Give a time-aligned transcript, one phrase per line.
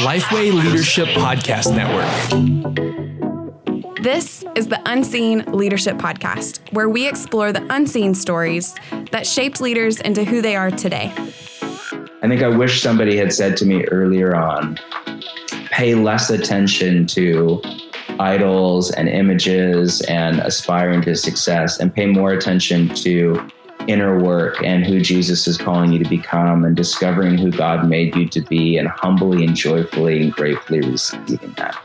[0.00, 2.08] Lifeway Leadership Podcast Network.
[4.02, 8.74] This is the Unseen Leadership Podcast, where we explore the unseen stories
[9.10, 11.12] that shaped leaders into who they are today.
[12.22, 14.78] I think I wish somebody had said to me earlier on
[15.70, 17.60] pay less attention to
[18.18, 23.46] idols and images and aspiring to success and pay more attention to
[23.88, 28.14] inner work and who Jesus is calling you to become and discovering who God made
[28.14, 31.76] you to be and humbly and joyfully and gratefully receiving that.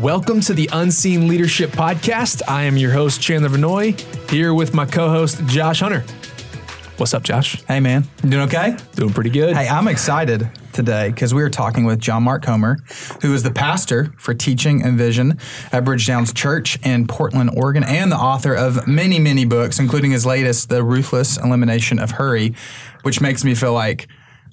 [0.00, 2.42] Welcome to the Unseen Leadership Podcast.
[2.46, 3.98] I am your host, Chandler Vanoy,
[4.30, 6.04] here with my co host, Josh Hunter.
[6.98, 7.62] What's up, Josh?
[7.64, 8.04] Hey, man.
[8.22, 8.76] You doing okay?
[8.94, 9.56] Doing pretty good.
[9.56, 10.48] Hey, I'm excited
[10.78, 12.78] today because we are talking with John Mark Comer,
[13.20, 15.36] who is the pastor for teaching and vision
[15.72, 20.24] at Bridgetown Church in Portland, Oregon, and the author of many, many books, including his
[20.24, 22.54] latest, The Ruthless Elimination of Hurry,
[23.02, 24.06] which makes me feel like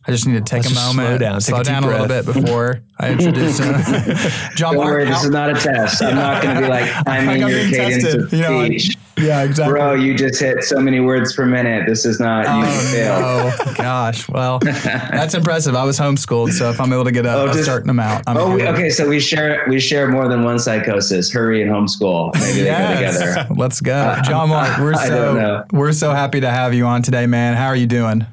[0.07, 1.93] I just need to take Let's a moment, slow down, slow a down deep a
[1.93, 3.73] little bit before I introduce him.
[3.73, 6.03] Uh, John Don't Mark, worry, this is not a test.
[6.03, 8.41] I'm not going to be like, I'm like in I'm your cadence tested, of you
[8.41, 8.97] know, I- speech.
[9.17, 9.73] yeah, exactly.
[9.79, 11.85] Bro, you just hit so many words per minute.
[11.87, 13.23] This is not, you oh, failed.
[13.23, 13.73] Oh no!
[13.75, 15.73] Gosh, well, that's impressive.
[15.73, 18.25] I was homeschooled, so if I'm able to get a, Oh, a just- certain amount,
[18.27, 18.89] I'm Oh, we, okay.
[18.89, 21.31] So we share we share more than one psychosis.
[21.31, 22.33] Hurry and homeschool.
[22.35, 23.47] Maybe they go together.
[23.55, 24.77] Let's go, uh, John Mark.
[24.79, 27.55] We're so we're so happy to have you on today, man.
[27.55, 28.25] How are you doing?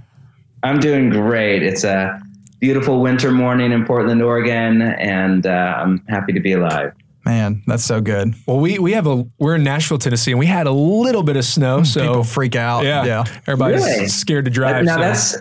[0.63, 1.63] I'm doing great.
[1.63, 2.21] It's a
[2.61, 6.93] beautiful winter morning in Portland, Oregon, and uh, I'm happy to be alive.
[7.25, 8.35] Man, that's so good.
[8.47, 11.37] well, we, we have a, we're in Nashville, Tennessee, and we had a little bit
[11.37, 11.85] of snow.
[11.85, 12.85] So, People freak out.
[12.85, 13.25] yeah, yeah.
[13.47, 14.09] everybody's Really?
[14.09, 14.85] scared to drive.
[14.85, 15.39] now so that's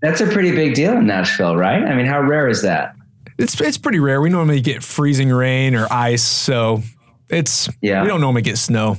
[0.00, 1.82] that's a pretty big deal in Nashville, right?
[1.84, 2.94] I mean, how rare is that?
[3.38, 4.20] it's, it's pretty rare.
[4.20, 6.22] We normally get freezing rain or ice.
[6.22, 6.82] So,
[7.28, 8.02] it's, Yeah.
[8.02, 8.96] we don't normally get snow.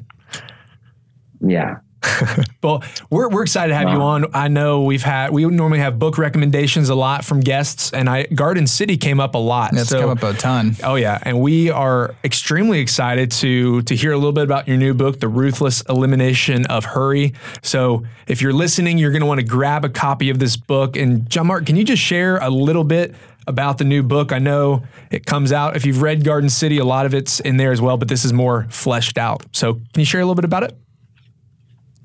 [1.41, 1.77] Yeah.
[2.63, 4.33] Well, we're, we're excited to have you on.
[4.33, 8.23] I know we've had we normally have book recommendations a lot from guests, and I
[8.23, 9.73] Garden City came up a lot.
[9.73, 10.77] It's so, come up a ton.
[10.81, 14.77] Oh yeah, and we are extremely excited to to hear a little bit about your
[14.77, 17.33] new book, The Ruthless Elimination of Hurry.
[17.61, 20.95] So, if you're listening, you're going to want to grab a copy of this book.
[20.95, 23.13] And John Mark, can you just share a little bit
[23.45, 24.31] about the new book?
[24.31, 25.75] I know it comes out.
[25.75, 28.23] If you've read Garden City, a lot of it's in there as well, but this
[28.23, 29.43] is more fleshed out.
[29.51, 30.77] So, can you share a little bit about it?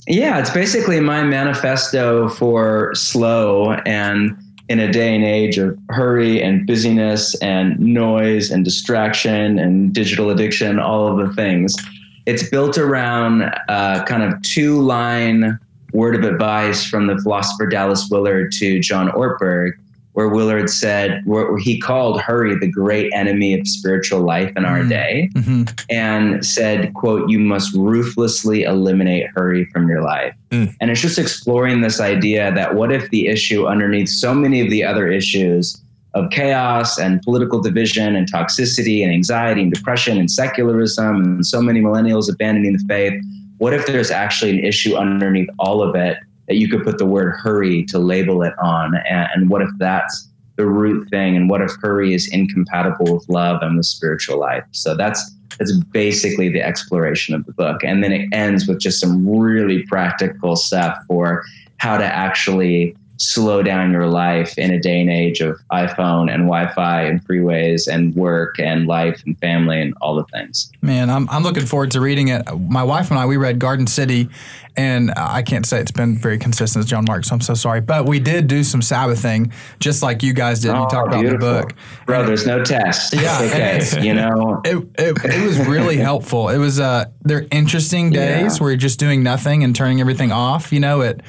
[0.08, 4.34] Yeah, it's basically my manifesto for slow and
[4.70, 10.30] in a day and age of hurry and busyness and noise and distraction and digital
[10.30, 11.76] addiction, all of the things.
[12.24, 15.58] It's built around uh, kind of two line
[15.92, 19.72] word of advice from the philosopher Dallas Willard to John Ortberg,
[20.18, 24.80] where Willard said, where he called hurry the great enemy of spiritual life in our
[24.80, 24.88] Mm.
[24.88, 30.34] day hmm and said, quote, you must ruthlessly eliminate hurry from your life.
[30.50, 30.74] Mm.
[30.80, 34.70] And it's just exploring this idea that what if the issue underneath so many of
[34.70, 35.80] the other issues
[36.14, 41.62] of chaos and political division and toxicity and anxiety and depression and secularism and so
[41.62, 43.14] many millennials abandoning the faith,
[43.58, 46.18] what if there's actually an issue underneath all of it
[46.48, 48.97] that you could put the word hurry to label it on?
[49.09, 51.36] And, and what if that's the root thing?
[51.36, 54.64] And what if hurry is incompatible with love and with spiritual life?
[54.72, 57.82] So that's that's basically the exploration of the book.
[57.82, 61.44] And then it ends with just some really practical stuff for
[61.78, 66.44] how to actually slow down your life in a day and age of iPhone and
[66.44, 70.70] Wi Fi and freeways and work and life and family and all the things.
[70.82, 72.42] Man, I'm, I'm looking forward to reading it.
[72.58, 74.28] My wife and I, we read Garden City,
[74.76, 77.80] and I can't say it's been very consistent as John Mark, so I'm so sorry.
[77.80, 80.68] But we did do some Sabbathing, just like you guys did.
[80.68, 81.74] you talked about the book.
[82.06, 83.14] Bro, there's no test.
[83.14, 84.06] Yeah, It's okay.
[84.06, 86.48] you know, It, it, it was really helpful.
[86.50, 88.62] It was uh they're interesting days Yeah.
[88.62, 90.72] where you're just doing nothing and turning everything off.
[90.72, 91.20] You know, it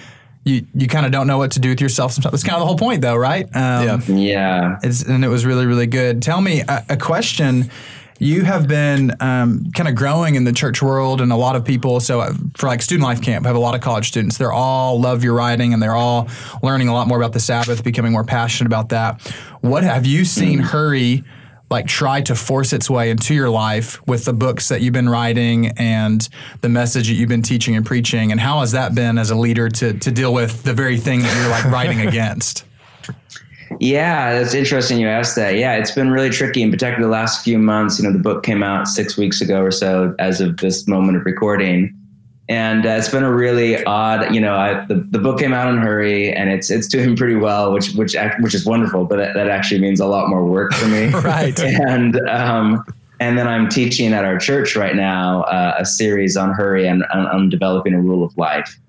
[0.49, 2.11] you you kind of don't know what to do with yourself.
[2.11, 3.45] Sometimes That's kind of the whole point, though, right?
[3.55, 3.99] Um, Yeah.
[4.07, 4.79] yeah.
[4.83, 6.21] It's, and it was really, really good.
[6.21, 7.69] Tell me a, a question.
[8.21, 11.63] You have been um, kind of growing in the church world, and a lot of
[11.63, 12.01] people.
[12.01, 14.37] So, uh, for like student life camp, I have a lot of college students.
[14.37, 16.27] They're all love your writing, and they're all
[16.61, 19.21] learning a lot more about the Sabbath, becoming more passionate about that.
[19.61, 21.23] What have you seen Hurry
[21.69, 25.09] like try to force its way into your life with the books that you've been
[25.09, 26.27] writing and
[26.61, 28.31] the message that you've been teaching and preaching?
[28.31, 31.21] And how has that been as a leader to to deal with the very thing
[31.21, 32.65] that you're like writing against?
[33.79, 35.55] Yeah, that's interesting you asked that.
[35.55, 37.99] Yeah, it's been really tricky, in particular the last few months.
[37.99, 41.17] You know, the book came out six weeks ago or so as of this moment
[41.17, 41.93] of recording.
[42.49, 45.71] And uh, it's been a really odd, you know, I, the, the book came out
[45.71, 49.17] in a hurry and it's it's doing pretty well, which which which is wonderful, but
[49.17, 51.11] that, that actually means a lot more work for me.
[51.19, 51.59] Right.
[51.87, 52.83] And um,
[53.19, 57.03] and then I'm teaching at our church right now uh, a series on hurry and
[57.11, 58.79] I'm, developing a rule of life.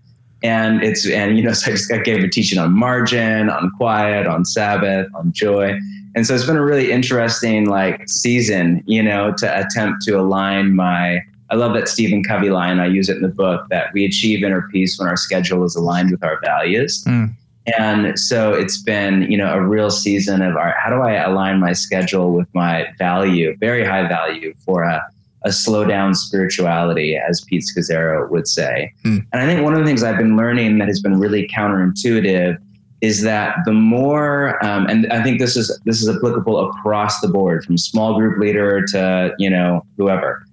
[0.42, 3.70] And it's and you know, so I just I gave a teaching on margin, on
[3.76, 5.78] quiet, on Sabbath, on joy.
[6.14, 10.74] And so it's been a really interesting like season, you know, to attempt to align
[10.74, 12.78] my I love that Stephen Covey line.
[12.78, 15.74] I use it in the book that we achieve inner peace when our schedule is
[15.74, 17.04] aligned with our values.
[17.04, 17.34] Mm.
[17.78, 20.76] And so it's been, you know, a real season of art.
[20.82, 25.02] How do I align my schedule with my value, very high value for a,
[25.42, 28.92] a slow down spirituality, as Pete Scazzero would say.
[29.04, 29.26] Mm.
[29.32, 32.58] And I think one of the things I've been learning that has been really counterintuitive
[33.00, 37.28] is that the more, um, and I think this is this is applicable across the
[37.28, 40.44] board, from small group leader to you know whoever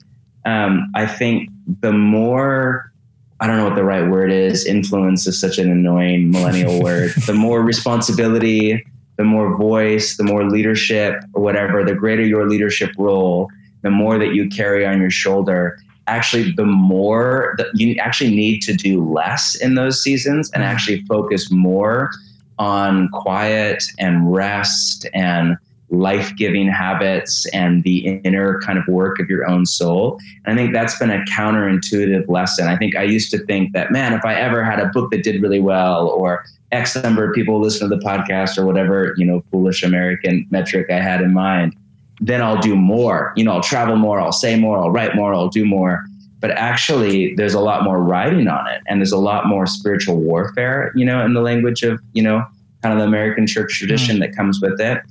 [0.48, 1.50] um, I think
[1.82, 2.92] the more
[3.40, 4.66] I don't know what the right word is.
[4.66, 7.12] Influence is such an annoying millennial word.
[7.28, 8.84] The more responsibility,
[9.18, 13.50] the more voice, the more leadership, or whatever, the greater your leadership role,
[13.84, 15.78] the more that you carry on your shoulder.
[16.08, 21.02] Actually, the more that you actually need to do less in those seasons and actually
[21.04, 22.10] focus more
[22.58, 25.58] on quiet and rest and
[25.90, 30.20] life giving habits and the inner kind of work of your own soul.
[30.46, 32.68] And I think that's been a counterintuitive lesson.
[32.68, 35.24] I think I used to think that, man, if I ever had a book that
[35.24, 39.26] did really well or X number of people listen to the podcast or whatever, you
[39.26, 41.76] know, foolish American metric I had in mind,
[42.20, 43.32] then I'll do more.
[43.38, 46.04] You know, I'll travel more, I'll say more, I'll write more, I'll do more.
[46.40, 50.18] But actually, there's a lot more writing on it, and there's a lot more spiritual
[50.18, 52.46] warfare, you know, in the language of, you know,
[52.84, 54.20] kind of the American church tradition mm.
[54.20, 55.02] that comes with it.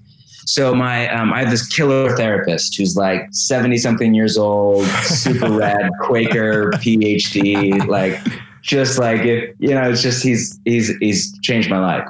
[0.47, 5.51] So my um, I have this killer therapist who's like 70 something years old, super
[5.59, 8.17] rad, Quaker, PhD, like
[8.63, 12.09] just like if you know, it's just he's he's he's changed my life.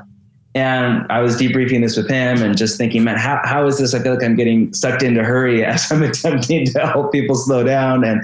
[0.54, 3.92] And I was debriefing this with him and just thinking, man, how, how is this?
[3.92, 7.64] I feel like I'm getting sucked into hurry as I'm attempting to help people slow
[7.64, 8.04] down.
[8.04, 8.22] And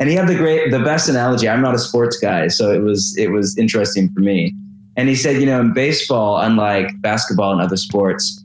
[0.00, 1.48] and he had the great the best analogy.
[1.48, 4.54] I'm not a sports guy, so it was it was interesting for me.
[4.96, 8.42] And he said, you know, in baseball, unlike basketball and other sports,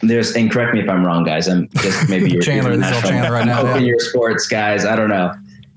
[0.00, 1.48] there's and correct me if I'm wrong, guys.
[1.48, 2.76] I'm just maybe you're Chandler.
[2.76, 3.60] This is Chandler right now.
[3.60, 3.88] Open yeah.
[3.88, 4.84] your sports, guys.
[4.84, 5.32] I don't know.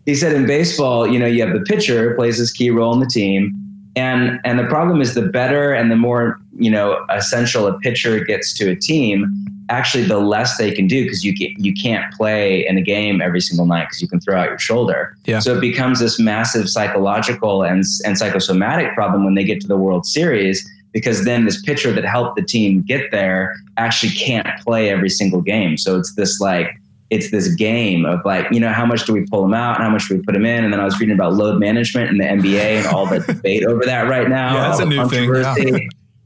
[0.05, 2.99] He said in baseball, you know, you have the pitcher plays this key role in
[2.99, 3.53] the team,
[3.95, 8.23] and and the problem is the better and the more you know essential a pitcher
[8.23, 12.13] gets to a team, actually the less they can do because you can, you can't
[12.13, 15.15] play in a game every single night because you can throw out your shoulder.
[15.25, 15.39] Yeah.
[15.39, 19.77] So it becomes this massive psychological and and psychosomatic problem when they get to the
[19.77, 24.89] World Series because then this pitcher that helped the team get there actually can't play
[24.89, 25.75] every single game.
[25.75, 26.69] So it's this like
[27.09, 29.83] it's this game of like, you know, how much do we pull them out and
[29.83, 30.63] how much do we put them in?
[30.63, 33.65] And then I was reading about load management in the NBA and all the debate
[33.65, 34.55] over that right now.
[34.55, 35.33] Yeah, that's a new thing.
[35.33, 35.79] Yeah.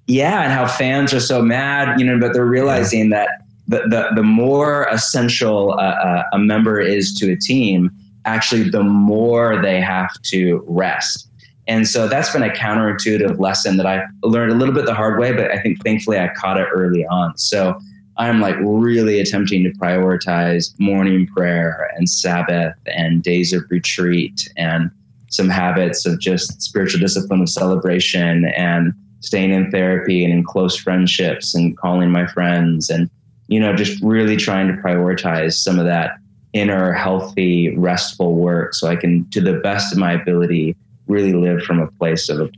[0.05, 0.43] yeah.
[0.43, 3.25] and how fans are so mad, you know, but they're realizing yeah.
[3.25, 3.29] that
[3.67, 7.89] the, the, the more essential uh, uh, a member is to a team,
[8.25, 11.28] actually, the more they have to rest.
[11.69, 15.19] And so that's been a counterintuitive lesson that I learned a little bit the hard
[15.19, 17.37] way, but I think thankfully I caught it early on.
[17.37, 17.79] So
[18.17, 24.89] I'm like really attempting to prioritize morning prayer and Sabbath and days of retreat and
[25.29, 30.75] some habits of just spiritual discipline of celebration and staying in therapy and in close
[30.75, 33.11] friendships and calling my friends and
[33.47, 36.13] you know just really trying to prioritize some of that
[36.53, 40.75] inner healthy restful work so I can to the best of my ability
[41.09, 42.49] really live from a place of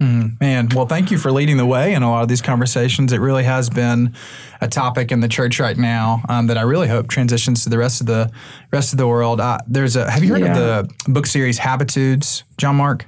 [0.00, 3.12] Mm, man, well, thank you for leading the way in a lot of these conversations.
[3.12, 4.14] It really has been
[4.60, 7.78] a topic in the church right now um, that I really hope transitions to the
[7.78, 8.30] rest of the
[8.70, 9.40] rest of the world.
[9.40, 10.08] Uh, there's a.
[10.08, 10.56] Have you heard yeah.
[10.56, 13.06] of the book series Habitudes, John Mark?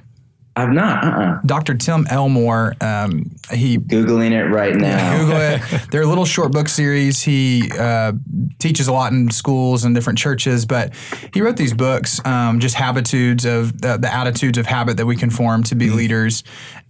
[0.55, 1.03] I've not.
[1.03, 1.39] Uh-uh.
[1.45, 1.75] Dr.
[1.75, 5.17] Tim Elmore, um, he googling it right now.
[5.17, 5.61] Google it.
[5.91, 7.21] They're a little short book series.
[7.21, 8.13] He uh,
[8.59, 10.93] teaches a lot in schools and different churches, but
[11.33, 15.15] he wrote these books, um, just habitudes of the, the, attitudes of habit that we
[15.15, 15.95] can form to be mm.
[15.95, 16.43] leaders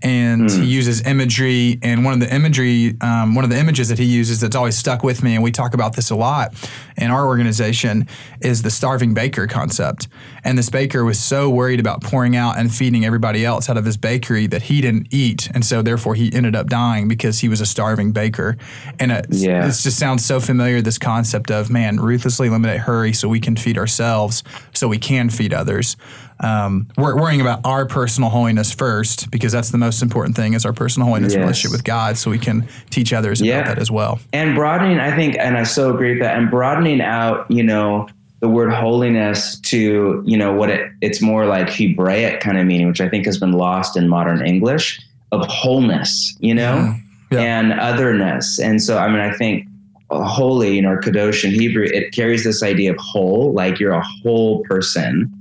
[0.03, 0.63] and mm.
[0.63, 1.79] he uses imagery.
[1.81, 4.77] And one of the imagery, um, one of the images that he uses that's always
[4.77, 6.53] stuck with me, and we talk about this a lot
[6.97, 8.07] in our organization,
[8.41, 10.07] is the starving baker concept.
[10.43, 13.85] And this baker was so worried about pouring out and feeding everybody else out of
[13.85, 17.49] his bakery that he didn't eat, and so therefore he ended up dying because he
[17.49, 18.57] was a starving baker.
[18.99, 19.65] And it, yeah.
[19.67, 20.81] just sounds so familiar.
[20.81, 24.43] This concept of man, ruthlessly eliminate hurry so we can feed ourselves,
[24.73, 25.95] so we can feed others
[26.41, 30.65] um, we're worrying about our personal holiness first because that's the most important thing is
[30.65, 31.39] our personal holiness yes.
[31.39, 33.59] relationship with God so we can teach others yeah.
[33.59, 34.19] about that as well.
[34.33, 38.07] And broadening, I think, and I so agree with that, and broadening out, you know,
[38.39, 42.87] the word holiness to, you know, what it, it's more like Hebraic kind of meaning,
[42.87, 44.99] which I think has been lost in modern English
[45.31, 46.97] of wholeness, you know, yeah.
[47.31, 47.39] Yeah.
[47.39, 48.59] and otherness.
[48.59, 49.67] And so, I mean, I think
[50.09, 54.03] holy, you know, kadosh in Hebrew, it carries this idea of whole, like you're a
[54.23, 55.31] whole person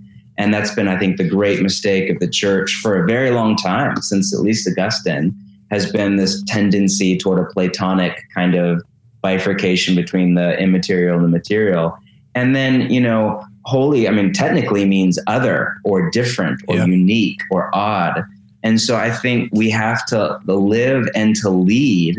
[0.40, 3.56] And that's been, I think, the great mistake of the church for a very long
[3.56, 5.36] time, since at least Augustine,
[5.70, 8.82] has been this tendency toward a Platonic kind of
[9.20, 11.94] bifurcation between the immaterial and the material.
[12.34, 16.86] And then, you know, holy, I mean, technically means other or different or yeah.
[16.86, 18.24] unique or odd.
[18.62, 22.16] And so I think we have to live and to lead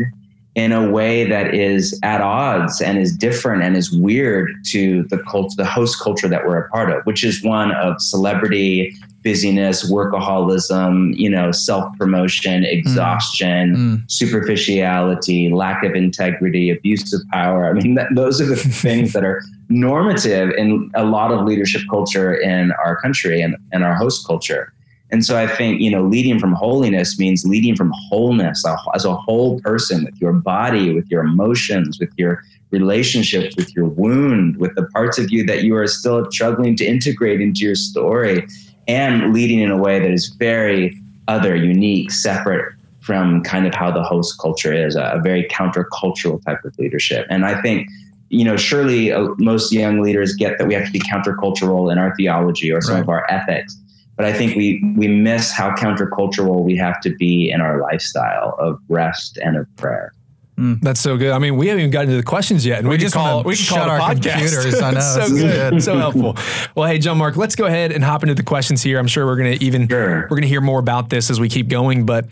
[0.54, 5.18] in a way that is at odds and is different and is weird to the
[5.18, 9.90] culture, the host culture that we're a part of, which is one of celebrity, busyness,
[9.90, 12.72] workaholism, you know, self promotion, mm.
[12.72, 14.10] exhaustion, mm.
[14.10, 17.70] superficiality, lack of integrity, abuse of power.
[17.70, 21.82] I mean, that, those are the things that are normative in a lot of leadership
[21.88, 24.71] culture in our country and, and our host culture.
[25.12, 28.64] And so I think, you know, leading from holiness means leading from wholeness
[28.94, 33.84] as a whole person with your body, with your emotions, with your relationships, with your
[33.84, 37.74] wound, with the parts of you that you are still struggling to integrate into your
[37.74, 38.46] story,
[38.88, 43.90] and leading in a way that is very other, unique, separate from kind of how
[43.90, 47.26] the host culture is, a, very countercultural type of leadership.
[47.28, 47.88] And I think
[48.30, 51.98] you know, surely uh, most young leaders get that we have to be countercultural in
[51.98, 53.02] our theology or some right.
[53.02, 53.76] of our ethics
[54.16, 58.56] but I think we we miss how countercultural we have to be in our lifestyle
[58.58, 60.12] of rest and of prayer.
[60.58, 61.30] Mm, that's so good.
[61.30, 63.42] I mean, we haven't even gotten to the questions yet, and we, we just call
[63.42, 64.38] we can call our podcast.
[64.38, 64.80] computers.
[64.80, 66.36] I know, so good, so helpful.
[66.74, 68.98] Well, hey, John Mark, let's go ahead and hop into the questions here.
[68.98, 70.22] I'm sure we're going to even sure.
[70.22, 72.26] we're going to hear more about this as we keep going, but.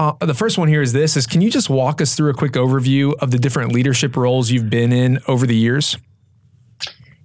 [0.00, 2.32] Uh, the first one here is this: is can you just walk us through a
[2.32, 5.96] quick overview of the different leadership roles you've been in over the years?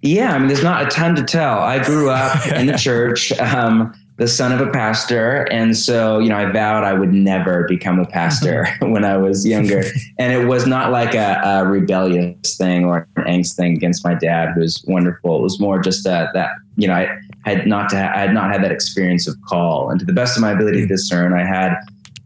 [0.04, 1.60] Yeah, I mean, there's not a ton to tell.
[1.60, 5.48] I grew up in the church, um, the son of a pastor.
[5.50, 9.48] And so, you know, I vowed I would never become a pastor when I was
[9.48, 9.84] younger.
[10.20, 14.14] And it was not like a, a, rebellious thing or an angst thing against my
[14.14, 15.40] dad, who was wonderful.
[15.40, 17.08] It was more just a, that, you know, I
[17.46, 19.90] had not to ha- I had not had that experience of call.
[19.90, 21.76] And to the best of my ability to discern, I had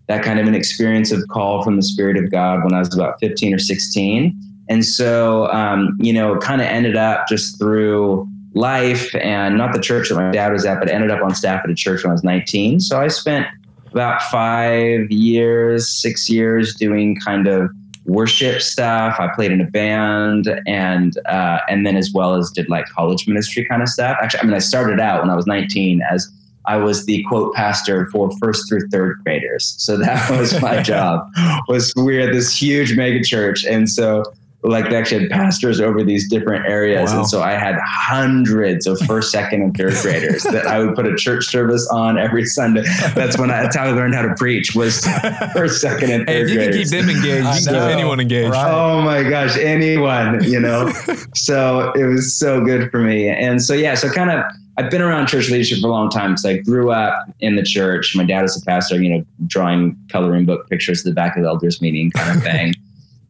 [0.08, 2.94] that kind of an experience of call from the Spirit of God when I was
[2.94, 4.36] about 15 or 16
[4.70, 9.80] and so, um, you know, kind of ended up just through life and not the
[9.80, 12.12] church that my dad was at, but ended up on staff at a church when
[12.12, 12.80] I was 19.
[12.80, 13.48] So I spent
[13.92, 17.70] about five years, six years doing kind of
[18.06, 19.20] worship stuff.
[19.20, 23.28] I played in a band and uh, and then as well as did like college
[23.28, 24.18] ministry kind of stuff.
[24.22, 26.32] Actually, I mean, I started out when I was 19 as
[26.66, 29.76] I was the quote pastor for first through third graders.
[29.78, 31.30] So that was my job.
[31.68, 34.24] Was we had this huge mega church, and so
[34.64, 37.12] like they actually had pastors over these different areas.
[37.12, 37.20] Wow.
[37.20, 41.06] And so I had hundreds of first, second, and third graders that I would put
[41.06, 42.84] a church service on every Sunday.
[43.14, 45.06] That's when I, that's how I learned how to preach was
[45.54, 46.76] first, second, and third hey, if you graders.
[46.76, 48.52] can keep them engaged, you can keep anyone engaged.
[48.52, 48.72] Right.
[48.72, 50.92] Oh my gosh, anyone, you know?
[51.36, 53.30] so it was so good for me.
[53.30, 54.44] And so, yeah, so kind of,
[54.80, 56.36] I've been around church leadership for a long time.
[56.38, 58.16] So I grew up in the church.
[58.16, 61.44] My dad was a pastor, you know, drawing coloring book pictures at the back of
[61.44, 62.74] the elders meeting kind of thing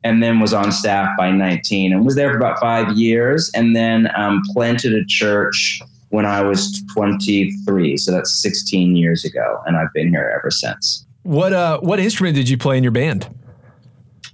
[0.04, 3.76] and then was on staff by 19 and was there for about five years and
[3.76, 7.98] then um, planted a church when I was 23.
[7.98, 9.62] So that's 16 years ago.
[9.66, 11.06] And I've been here ever since.
[11.24, 13.28] What, uh, what instrument did you play in your band?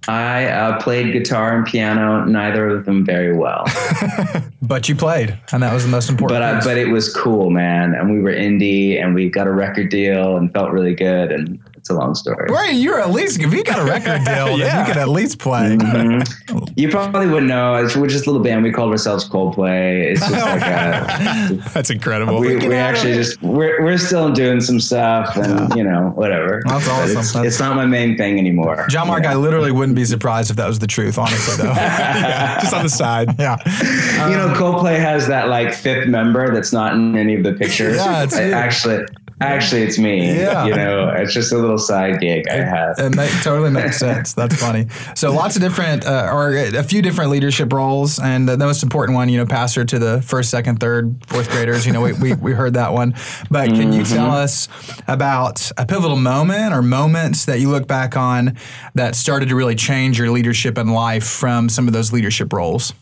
[0.08, 3.66] I uh, played guitar and piano, neither of them very well.
[4.62, 6.42] but you played, and that was the most important.
[6.42, 7.94] But I, but it was cool, man.
[7.94, 11.32] And we were indie, and we got a record deal, and felt really good.
[11.32, 12.48] And it's a long story.
[12.50, 14.80] Wait, you're at least if you got a record deal, yeah.
[14.80, 15.76] you could at least play.
[15.76, 16.60] Mm-hmm.
[16.76, 17.74] You probably wouldn't know.
[17.96, 18.64] We're just a little band.
[18.64, 20.12] We called ourselves Coldplay.
[20.12, 21.70] It's just like a.
[21.74, 22.40] That's incredible.
[22.40, 25.76] We, we actually just we're we're still doing some stuff and yeah.
[25.76, 26.64] you know whatever.
[26.66, 27.18] That's awesome.
[27.20, 28.88] It's, That's it's, not my main thing anymore.
[28.90, 31.18] John Mark, I literally wouldn't be surprised if that was the truth.
[31.18, 33.36] Honestly, though, yeah, just on the side.
[33.40, 33.54] Yeah.
[33.54, 37.54] Um, you know, Coldplay has that like fifth member that's not in any of the
[37.54, 37.98] pictures.
[37.98, 39.06] Yeah, it's actually.
[39.42, 40.28] Actually, it's me.
[40.28, 40.66] Yeah.
[40.66, 42.98] You know, it's just a little side gig I have.
[42.98, 44.34] It make, totally makes sense.
[44.34, 44.88] That's funny.
[45.16, 49.16] So lots of different, uh, or a few different leadership roles, and the most important
[49.16, 51.86] one, you know, pastor to the first, second, third, fourth graders.
[51.86, 53.16] You know, we we, we heard that one.
[53.50, 53.94] But can mm-hmm.
[53.94, 54.68] you tell us
[55.08, 58.58] about a pivotal moment or moments that you look back on
[58.96, 62.94] that started to really change your leadership in life from some of those leadership roles?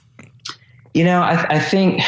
[0.94, 2.02] You know, I, I think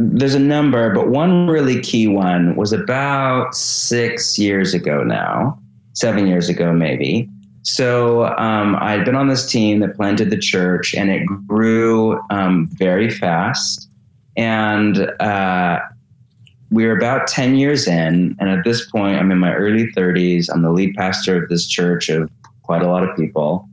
[0.00, 5.58] there's a number, but one really key one was about six years ago now,
[5.94, 7.28] seven years ago, maybe.
[7.62, 12.68] So um, I'd been on this team that planted the church, and it grew um,
[12.74, 13.90] very fast.
[14.36, 15.80] And uh,
[16.70, 18.36] we were about 10 years in.
[18.38, 20.48] And at this point, I'm in my early 30s.
[20.48, 22.30] I'm the lead pastor of this church of
[22.62, 23.68] quite a lot of people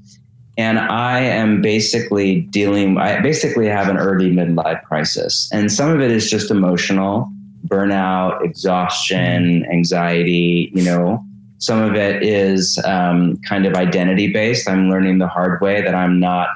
[0.58, 2.98] and I am basically dealing.
[2.98, 7.30] I basically have an early midlife crisis, and some of it is just emotional.
[7.68, 11.24] burnout, exhaustion, anxiety, you know.
[11.58, 14.70] Some of it is um, kind of identity based.
[14.70, 16.50] I'm learning the hard way that I'm not,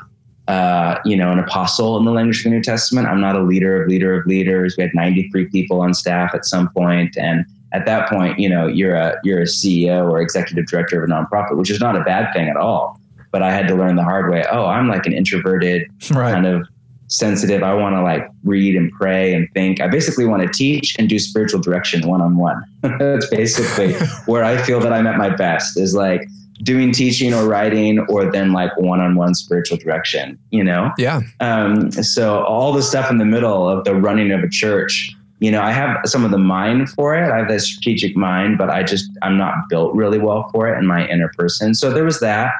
[0.47, 3.07] uh, you know, an apostle in the language of the New Testament.
[3.07, 4.75] I'm not a leader of leader of leaders.
[4.77, 8.67] We had 93 people on staff at some point, and at that point, you know,
[8.67, 12.01] you're a you're a CEO or executive director of a nonprofit, which is not a
[12.01, 12.99] bad thing at all.
[13.31, 14.43] But I had to learn the hard way.
[14.51, 16.33] Oh, I'm like an introverted Right.
[16.33, 16.67] kind of
[17.07, 17.63] sensitive.
[17.63, 19.81] I want to like read and pray and think.
[19.81, 22.63] I basically want to teach and do spiritual direction one on one.
[22.81, 23.93] That's basically
[24.25, 26.27] where I feel that I'm at my best is like
[26.63, 30.91] doing teaching or writing or then like one on one spiritual direction, you know?
[30.98, 31.21] Yeah.
[31.39, 35.09] Um, so all the stuff in the middle of the running of a church,
[35.39, 37.31] you know, I have some of the mind for it.
[37.31, 40.77] I have the strategic mind, but I just I'm not built really well for it
[40.77, 41.74] in my inner person.
[41.74, 42.51] So there was that.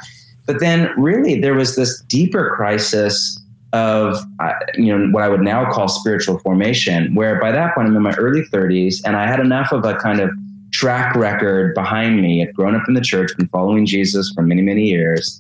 [0.50, 3.40] But then really there was this deeper crisis
[3.72, 7.88] of uh, you know what I would now call spiritual formation, where by that point
[7.88, 10.32] I'm in my early 30s and I had enough of a kind of
[10.72, 12.42] track record behind me.
[12.42, 15.40] I'd grown up in the church, been following Jesus for many many years,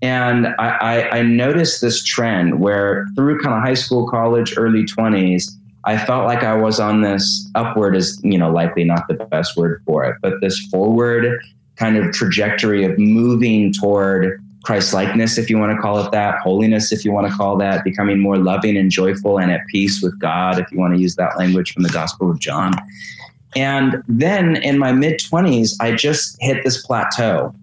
[0.00, 4.84] and I, I, I noticed this trend where through kind of high school, college, early
[4.86, 5.50] 20s,
[5.84, 9.54] I felt like I was on this upward is, you know, likely not the best
[9.54, 11.42] word for it, but this forward
[11.74, 16.40] kind of trajectory of moving toward Christ likeness, if you want to call it that,
[16.40, 20.02] holiness, if you want to call that, becoming more loving and joyful and at peace
[20.02, 22.72] with God, if you want to use that language from the Gospel of John.
[23.54, 27.54] And then in my mid 20s, I just hit this plateau.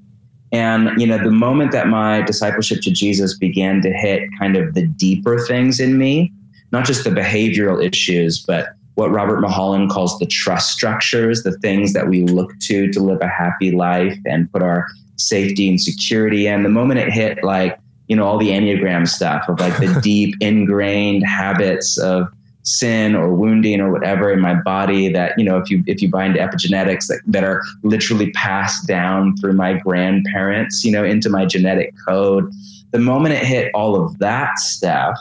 [0.53, 4.73] And you know, the moment that my discipleship to Jesus began to hit kind of
[4.73, 6.31] the deeper things in me,
[6.71, 11.91] not just the behavioral issues, but what Robert Mulholland calls the trust structures, the things
[11.91, 16.47] that we look to to live a happy life and put our safety and security.
[16.47, 17.77] And The moment it hit like,
[18.07, 22.27] you know, all the Enneagram stuff of like the deep ingrained habits of
[22.63, 26.09] sin or wounding or whatever in my body that you know if you if you
[26.09, 31.29] buy into epigenetics that, that are literally passed down through my grandparents you know into
[31.29, 32.49] my genetic code
[32.91, 35.19] the moment it hit all of that stuff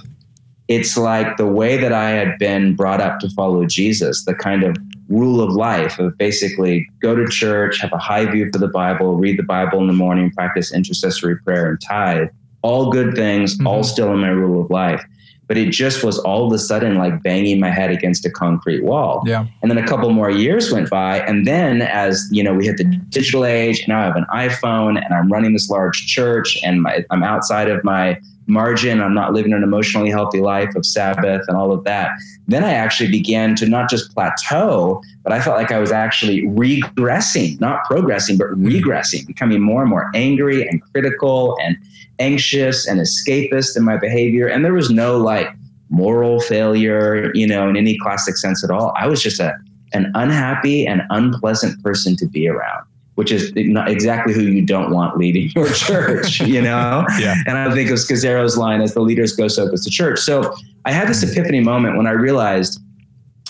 [0.68, 4.62] it's like the way that i had been brought up to follow jesus the kind
[4.62, 4.76] of
[5.12, 9.16] rule of life of basically go to church have a high view for the bible
[9.16, 12.28] read the bible in the morning practice intercessory prayer and tithe
[12.62, 13.84] all good things all Mhm.
[13.84, 15.04] still in my rule of life
[15.48, 18.82] but it just was all of a sudden like banging my head against a concrete
[18.84, 19.22] wall.
[19.26, 19.44] Yeah.
[19.60, 22.78] And then a couple more years went by, and then as you know, we hit
[22.78, 23.86] the digital age.
[23.86, 27.68] Now I have an iPhone, and I'm running this large church, and my, I'm outside
[27.68, 28.18] of my
[28.52, 29.00] margin.
[29.00, 32.10] I'm not living an emotionally healthy life of Sabbath and all of that.
[32.46, 36.42] Then I actually began to not just plateau, but I felt like I was actually
[36.42, 41.76] regressing, not progressing, but regressing, becoming more and more angry and critical and
[42.18, 44.46] anxious and escapist in my behavior.
[44.46, 45.48] And there was no like
[45.90, 48.92] moral failure, you know, in any classic sense at all.
[48.96, 49.56] I was just a
[49.94, 55.18] an unhappy and unpleasant person to be around, which is exactly who you don't want
[55.18, 57.04] leading your church, you know?
[57.18, 57.34] Yeah.
[57.46, 60.18] And I think of Scazzero's line, as the leaders go, so goes the church.
[60.20, 62.80] So I had this epiphany moment when I realized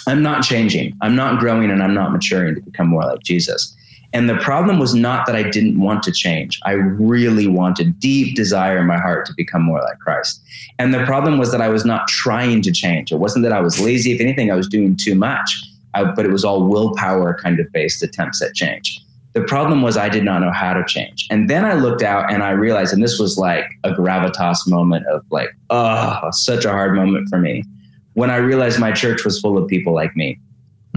[0.07, 3.77] I'm not changing, I'm not growing, and I'm not maturing to become more like Jesus.
[4.15, 6.61] And the problem was not that I didn't want to change.
[6.65, 10.43] I really wanted deep desire in my heart to become more like Christ.
[10.79, 13.11] And the problem was that I was not trying to change.
[13.11, 14.13] It wasn't that I was lazy.
[14.13, 15.65] If anything, I was doing too much.
[15.95, 19.02] I, but it was all willpower kind of based attempts at change.
[19.35, 21.27] The problem was I did not know how to change.
[21.31, 25.07] And then I looked out and I realized, and this was like a gravitas moment
[25.07, 27.65] of like, oh, such a hard moment for me.
[28.13, 30.39] When I realized my church was full of people like me.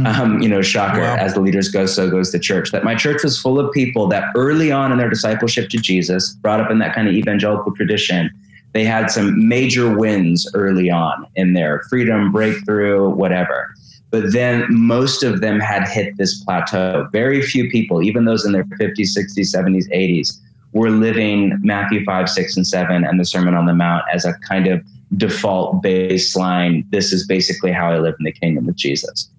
[0.06, 1.15] Um, you know, shocker, Wow.
[1.15, 2.71] as the leaders go, so goes the church.
[2.71, 6.34] That my church was full of people that early on in their discipleship to Jesus,
[6.41, 8.30] brought up in that kind of evangelical tradition,
[8.74, 13.74] they had some major wins early on in their freedom, breakthrough, whatever.
[14.15, 17.10] But then most of them had hit this plateau.
[17.12, 20.39] Very few people, even those in their 50s, 60s, 70s, 80s,
[20.71, 24.32] were living Matthew 5, 6, and 7 and the Sermon on the Mount as a
[24.36, 24.82] kind of
[25.17, 26.89] default baseline.
[26.91, 29.30] This is basically how I live in the kingdom with Jesus.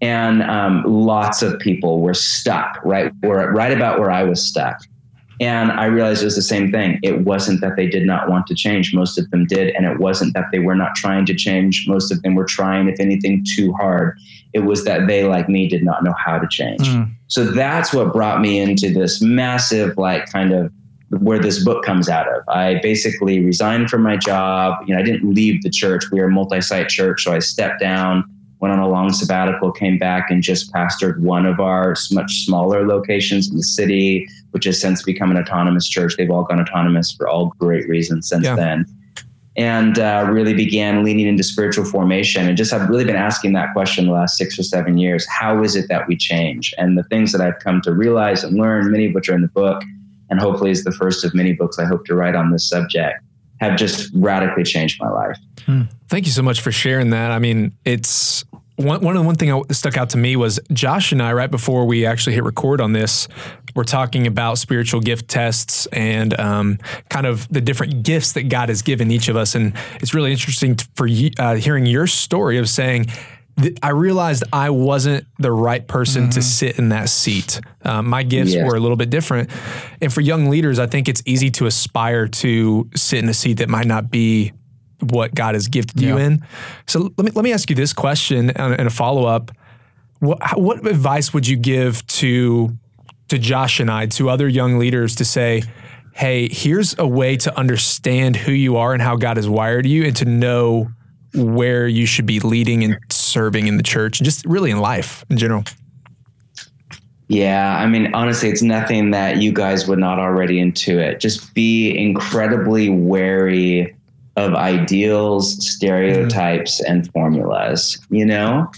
[0.00, 4.82] And um, lots of people were stuck right where, right about where I was stuck.
[5.40, 7.00] And I realized it was the same thing.
[7.02, 8.94] It wasn't that they did not want to change.
[8.94, 9.74] Most of them did.
[9.74, 11.86] And it wasn't that they were not trying to change.
[11.88, 14.18] Most of them were trying, if anything, too hard.
[14.52, 16.82] It was that they, like me, did not know how to change.
[16.82, 17.12] Mm.
[17.28, 20.70] So that's what brought me into this massive, like, kind of
[21.20, 22.42] where this book comes out of.
[22.48, 24.84] I basically resigned from my job.
[24.86, 26.04] You know, I didn't leave the church.
[26.10, 28.24] We were a multi-site church, so I stepped down,
[28.60, 32.86] went on a long sabbatical, came back, and just pastored one of our much smaller
[32.86, 36.14] locations in the city, which has since become an autonomous church.
[36.16, 38.56] They've all gone autonomous for all great reasons since Yeah.
[38.56, 38.86] then.
[39.54, 43.70] and uh, really began leaning into spiritual formation and just have really been asking that
[43.74, 47.02] question the last six or seven years how is it that we change and the
[47.04, 49.82] things that i've come to realize and learn many of which are in the book
[50.30, 53.20] and hopefully is the first of many books i hope to write on this subject
[53.60, 55.36] have just radically changed my life
[56.08, 57.30] Thank you so much for sharing that.
[57.30, 58.44] I mean, it's
[58.76, 61.32] one, one of the one thing that stuck out to me was Josh and I,
[61.32, 63.28] right before we actually hit record on this,
[63.74, 68.68] we're talking about spiritual gift tests and um, kind of the different gifts that God
[68.68, 69.54] has given each of us.
[69.54, 73.06] And it's really interesting for you, uh, hearing your story of saying,
[73.82, 77.60] I realized I wasn't the right person to sit in that seat.
[77.82, 78.66] Um, my gifts Yes.
[78.66, 79.50] were a little bit different.
[80.00, 83.58] And for young leaders, I think it's easy to aspire to sit in a seat
[83.58, 84.52] that might not be
[85.00, 86.42] what God has gifted you in.
[86.86, 89.50] So let me let me ask you this question and, and a follow up.
[90.20, 92.76] What what advice would you give to
[93.32, 95.62] to Josh and I, to other young leaders, to say,
[96.12, 100.04] "Hey, here's a way to understand who you are and how God has wired you,
[100.04, 100.90] and to know
[101.34, 105.38] where you should be leading and serving in the church, just really in life in
[105.38, 105.64] general."
[107.28, 111.18] Yeah, I mean, honestly, it's nothing that you guys would not already intuit.
[111.18, 113.96] Just be incredibly wary
[114.36, 118.70] of ideals, stereotypes, and formulas, you know,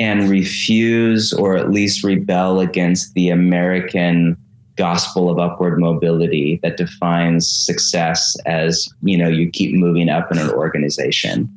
[0.00, 4.36] and refuse or at least rebel against the American
[4.76, 10.38] gospel of upward mobility that defines success as, you know, you keep moving up in
[10.38, 11.54] an organization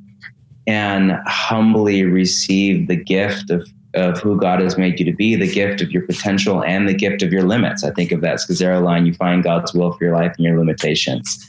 [0.68, 5.52] and humbly receive the gift of of who God has made you to be, the
[5.52, 7.84] gift of your potential and the gift of your limits.
[7.84, 10.58] I think of that Scazzero line, you find God's will for your life and your
[10.58, 11.48] limitations.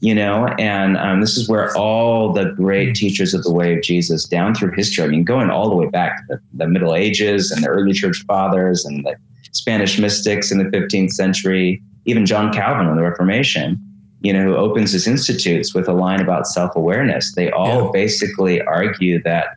[0.00, 3.82] You know, and um, this is where all the great teachers of the way of
[3.82, 6.94] Jesus down through history, I mean, going all the way back to the, the Middle
[6.94, 9.16] Ages and the early church fathers and the
[9.52, 13.80] Spanish mystics in the 15th century, even John Calvin in the Reformation,
[14.20, 17.34] you know, who opens his institutes with a line about self awareness.
[17.34, 17.90] They all Yeah.
[17.92, 19.48] basically argue that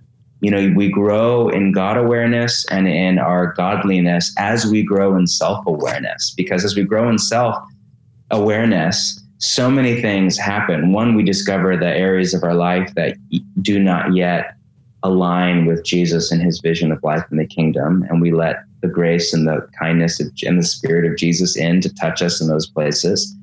[0.42, 5.28] you know we grow in god awareness and in our godliness as we grow in
[5.28, 11.88] self-awareness because as we grow in self-awareness so many things happen one we discover the
[11.88, 13.16] areas of our life that
[13.62, 14.56] do not yet
[15.04, 18.88] align with jesus and his vision of life in the kingdom and we let the
[18.88, 22.48] grace and the kindness of, and the spirit of jesus in to touch us in
[22.48, 23.36] those places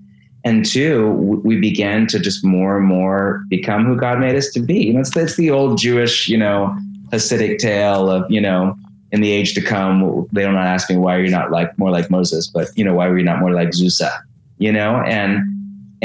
[0.47, 4.61] and two, we began to just more and more become who God made us to
[4.61, 4.79] be.
[4.79, 6.73] You it's, the old Jewish, you know,
[7.13, 8.77] Hasidic tale of, you know,
[9.11, 11.91] in the age to come, they don't ask me why are you not like more
[11.91, 14.21] like Moses, but you know, why were you not more like Zusya?
[14.59, 15.43] You know, and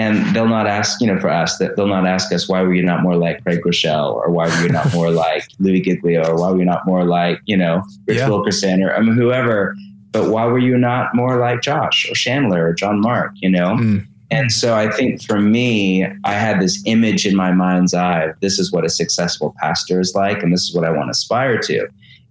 [0.01, 2.73] and they'll not ask, you know, for us that they'll not ask us why were
[2.79, 6.21] you not more like Craig Groeschel or why were you not more like Louis Giglio
[6.29, 7.75] or why were you not more like, you know,
[8.07, 8.29] Rich Yeah.
[8.29, 9.75] Wilkerson or I mean whoever.
[10.15, 13.31] But why were you not more like Josh or Chandler or John Mark?
[13.45, 14.05] You know, Mm.
[14.37, 18.23] and so I think for me, I had this image in my mind's eye.
[18.29, 21.07] of This is what a successful pastor is like, and this is what I want
[21.07, 21.77] to aspire to.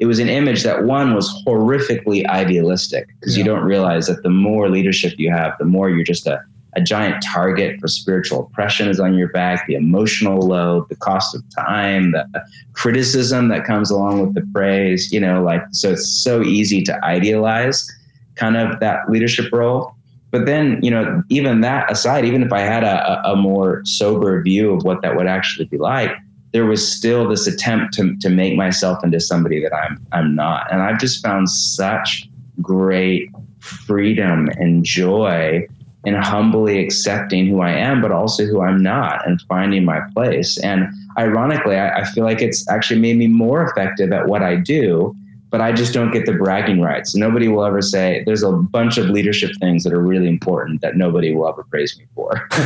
[0.03, 4.31] It was an image that one was horrifically idealistic because you don't realize that the
[4.49, 6.41] more leadership you have, the more you're just a,
[6.75, 11.35] a giant target for spiritual oppression is on your back, the emotional load, the cost
[11.35, 12.27] of time, the
[12.75, 17.05] criticism that comes along with the praise, you know, like, so it's so easy to
[17.05, 17.91] idealize
[18.37, 19.95] kind of that leadership role.
[20.31, 24.41] But then you know even that aside even if i had a, a more sober
[24.43, 26.13] view of what that would actually be like
[26.53, 30.71] there was still this attempt to, to make myself into somebody that i'm i'm not.
[30.73, 32.29] And i've just found such
[32.63, 33.29] great
[33.59, 35.67] freedom and joy
[36.05, 40.59] in humbly accepting who i am but also who i'm not and finding my place
[40.59, 44.57] and ironically i, I feel like it's actually made me more effective at what i
[44.57, 45.15] do
[45.51, 47.15] but I just don't get the bragging rights.
[47.15, 50.97] Nobody will ever say there's a bunch of leadership things that are really important that
[50.97, 52.49] nobody will ever praise me for.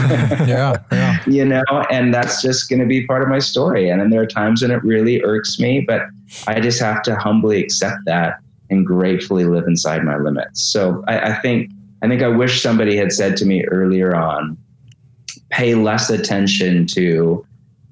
[0.44, 1.18] Yeah, yeah.
[1.26, 3.88] you know, and that's just going to be part of my story.
[3.88, 6.02] And then there are times when it really irks me, but
[6.46, 10.62] I just have to humbly accept that and gratefully live inside my limits.
[10.62, 11.70] So I, I think
[12.04, 14.58] I think I wish somebody had said to me earlier on,
[15.48, 17.46] pay less attention to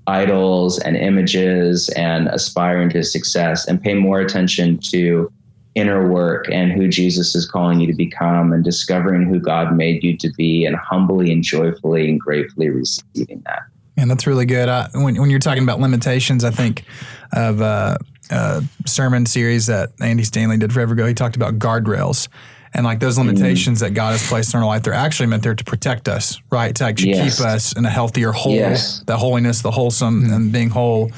[0.06, 5.32] idols and images and aspiring to success and pay more attention to
[5.74, 10.04] inner work and who Jesus is calling you to become and discovering who God made
[10.04, 13.62] you to be and humbly and joyfully and gratefully receiving that.
[13.96, 14.68] And that's really good.
[14.68, 16.84] I, when, when you're talking about limitations, I think
[17.32, 17.96] of uh,
[18.30, 21.06] a sermon series that Andy Stanley did forever ago.
[21.06, 22.28] He talked about guardrails.
[22.74, 25.54] And like those limitations that God has placed in our life, they're actually meant there
[25.54, 26.74] to protect us, right?
[26.76, 27.36] To actually Yes.
[27.38, 29.02] keep us in a healthier whole, Yes.
[29.06, 31.10] the holiness, the wholesome, and being whole,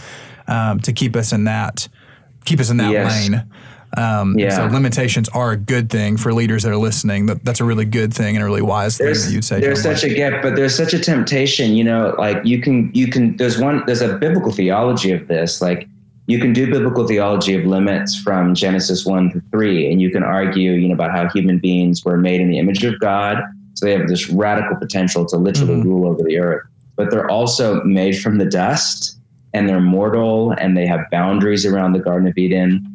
[0.48, 1.88] um, to keep us in that,
[2.44, 3.28] keep us in that Yes.
[3.30, 3.44] lane.
[3.96, 4.50] Um, Yeah.
[4.56, 7.26] So limitations are a good thing for leaders that are listening.
[7.26, 9.60] That, that's a really good thing and a really wise thing there's that you'd say.
[9.60, 11.76] there's such a gift, but there's such a temptation.
[11.76, 15.62] You know, like you can you can there's one there's a biblical theology of this.
[15.62, 15.86] Like
[16.26, 20.22] you can do biblical theology of limits from Genesis one to three, and you can
[20.22, 23.38] argue you know about how human beings were made in the image of God,
[23.74, 25.84] so they have this radical potential to literally Mhm.
[25.84, 26.62] rule over the earth.
[26.96, 29.18] But they're also made from the dust,
[29.52, 32.86] and they're mortal, and they have boundaries around the Garden of Eden,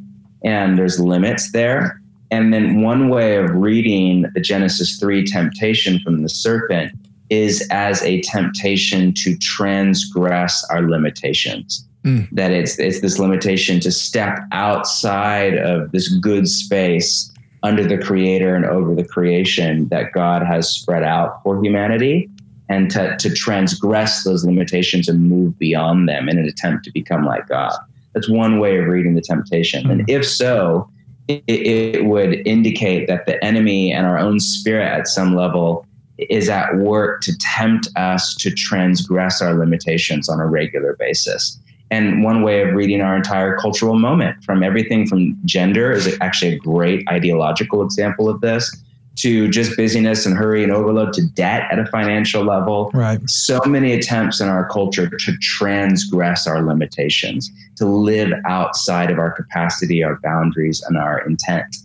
[0.44, 2.02] and there's limits there.
[2.32, 6.92] And then one way of reading the Genesis 3 temptation from the serpent
[7.30, 11.86] is as a temptation to transgress our limitations.
[12.06, 12.30] Mm.
[12.32, 17.30] That it's it's this limitation to step outside of this good space
[17.62, 22.30] under the creator and over the creation that God has spread out for humanity
[22.70, 27.26] and to, to transgress those limitations and move beyond them in an attempt to become
[27.26, 27.74] like God.
[28.14, 29.90] That's one way of reading the temptation.
[29.90, 30.90] And if so,
[31.28, 35.86] it, it would indicate that the enemy and our own spirit at some level
[36.18, 41.58] is at work to tempt us to transgress our limitations on a regular basis.
[41.92, 46.54] And one way of reading our entire cultural moment from everything from gender is actually
[46.54, 48.84] a great ideological example of this
[49.16, 53.20] to just busyness and hurry and overload to debt at a financial level right.
[53.30, 59.32] so many attempts in our culture to transgress our limitations, to live outside of our
[59.32, 61.76] capacity, our boundaries, and our intent.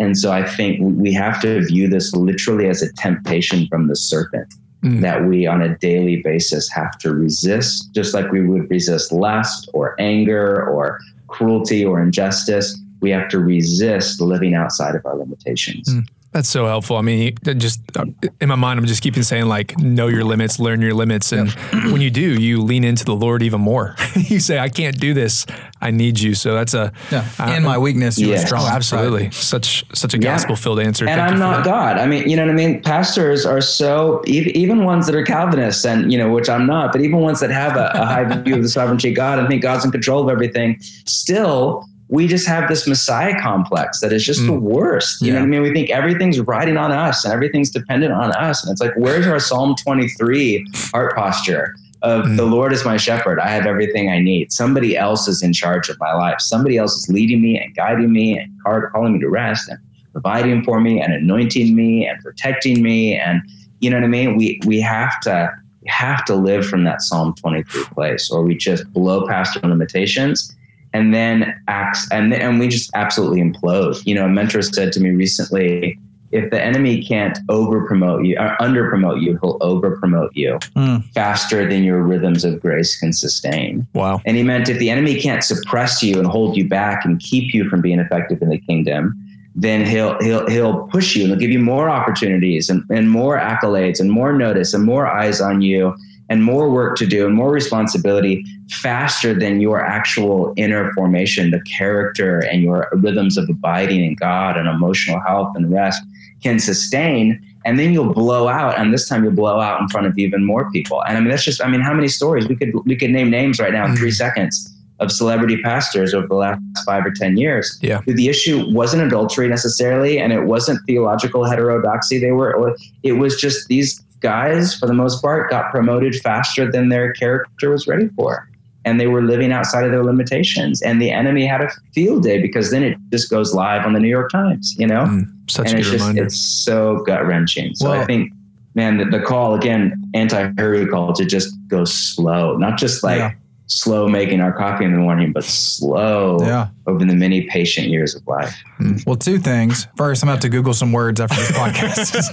[0.00, 3.94] And so I think we have to view this literally as a temptation from the
[3.94, 5.02] serpent Mm.
[5.02, 9.68] that we on a daily basis have to resist, just like we would resist lust
[9.74, 12.79] or anger or cruelty or injustice.
[13.00, 15.88] We have to resist living outside of our limitations.
[15.88, 16.06] Mm.
[16.32, 16.96] That's so helpful.
[16.96, 18.04] I mean, just uh,
[18.40, 21.50] in my mind, I'm just keeping saying like, know your limits, learn your limits, and
[21.90, 23.96] when you do, you lean into the Lord even more.
[24.14, 25.44] you say, "I can't do this.
[25.80, 27.24] I need you." So that's a Yeah.
[27.40, 28.44] I- In my weakness, you Yes.
[28.44, 28.62] are strong.
[28.62, 28.74] oh, Right.
[28.76, 30.22] absolutely such such a Yeah.
[30.36, 31.04] gospel filled answer.
[31.04, 31.64] and Thank I'm not that.
[31.64, 31.98] God.
[31.98, 32.80] I mean, you know what I mean?
[32.80, 37.00] Pastors are so, even ones that are Calvinists, and, you know, which I'm not, but
[37.00, 39.62] even ones that have a, a high view of the sovereignty of God and think
[39.62, 44.40] God's in control of everything, still, we just have this Messiah complex that is just
[44.40, 44.60] the mm.
[44.60, 45.22] worst.
[45.22, 45.62] You know what I mean?
[45.62, 48.64] We think everything's riding on us and everything's dependent on us.
[48.64, 51.74] And it's like, where's our Psalm 23 heart posture?
[52.02, 52.50] Of the mm.
[52.50, 54.50] Lord is my shepherd, I have everything I need.
[54.52, 56.40] Somebody else is in charge of my life.
[56.40, 59.78] Somebody else is leading me and guiding me and calling me to rest and
[60.12, 63.42] providing for me and anointing me and protecting me and
[63.80, 64.36] you know what I mean?
[64.36, 68.56] We we have to we have to live from that Psalm 23 place or we
[68.56, 70.56] just blow past our limitations
[70.92, 74.04] and then acts and and we just absolutely implode.
[74.06, 75.98] You know, a mentor said to me recently,
[76.32, 80.58] if the enemy can't over promote you or under promote you, he'll over promote you
[80.76, 81.04] Mm.
[81.12, 83.86] faster than your rhythms of grace can sustain.
[83.94, 84.20] Wow.
[84.24, 87.52] And he meant if the enemy can't suppress you and hold you back and keep
[87.52, 89.14] you from being effective in the kingdom,
[89.56, 93.36] then he'll he'll he'll push you and he'll give you more opportunities and, and more
[93.38, 95.94] accolades and more notice and more eyes on you
[96.30, 101.60] and more work to do and more responsibility faster than your actual inner formation, the
[101.62, 106.02] character and your rhythms of abiding in God and emotional health and rest
[106.42, 107.38] can sustain.
[107.66, 110.46] And then you'll blow out, and this time you'll blow out in front of even
[110.46, 111.04] more people.
[111.04, 113.28] And I mean, that's just, I mean, how many stories we could we could name
[113.28, 114.14] names right now in three mm.
[114.14, 117.78] seconds of celebrity pastors over the last five or ten years.
[117.82, 118.02] Yeah.
[118.06, 122.18] The issue wasn't adultery necessarily, and it wasn't theological heterodoxy.
[122.18, 126.70] They were, or it was just these guys, for the most part, got promoted faster
[126.70, 128.48] than their character was ready for.
[128.84, 130.80] And they were living outside of their limitations.
[130.80, 134.00] And the enemy had a field day because then it just goes live on the
[134.00, 135.04] New York Times, you know?
[135.04, 136.24] Mm, such and a it's good just, reminder.
[136.24, 137.74] it's so gut wrenching.
[137.74, 138.32] So Well- I think,
[138.74, 143.18] man, the, the call again, anti hurry call to just go slow, not just like
[143.18, 143.32] Yeah.
[143.66, 146.68] slow making our coffee in the morning, but slow Yeah.
[146.90, 148.62] Over the many patient years of life.
[149.06, 149.86] Well, two things.
[149.96, 152.30] First, I'm going to have to Google some words after this podcast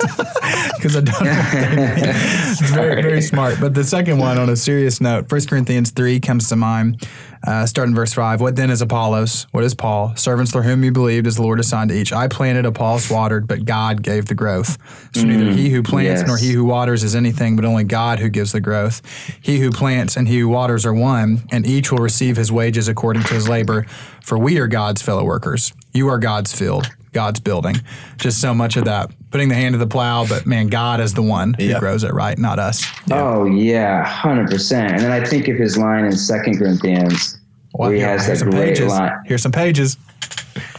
[0.78, 1.32] because I don't know.
[1.32, 2.15] what they mean.
[2.15, 3.58] It's very, very smart.
[3.60, 7.06] But the second one, on a serious note, 1 Corinthians 3 comes to mind,
[7.46, 8.39] uh, starting verse 5.
[8.39, 9.46] What then is Apollos?
[9.52, 10.15] What is Paul?
[10.15, 12.13] Servants through whom you believed as the Lord assigned to each.
[12.13, 14.78] I planted, Apollos watered, but God gave the growth.
[15.13, 16.28] So neither he who plants yes.
[16.28, 19.02] nor he who waters is anything, but only God who gives the growth.
[19.41, 22.88] He who plants and he who waters are one, and each will receive his wages
[22.88, 23.86] according to his labor.
[24.28, 25.72] For we are God's fellow workers.
[25.94, 27.78] You are God's field, God's building.
[28.18, 29.10] Just so much of that.
[29.32, 32.13] Putting the hand to the plow, but man, God is the one who grows it,
[32.13, 32.38] right?
[32.38, 32.86] Not us.
[33.10, 34.92] Oh yeah, hundred percent.
[34.96, 37.40] And then I think of his line in Second Corinthians,
[37.74, 38.92] Well, where he here- has here's that some great pages.
[38.92, 39.13] line.
[39.26, 39.96] Here's some pages.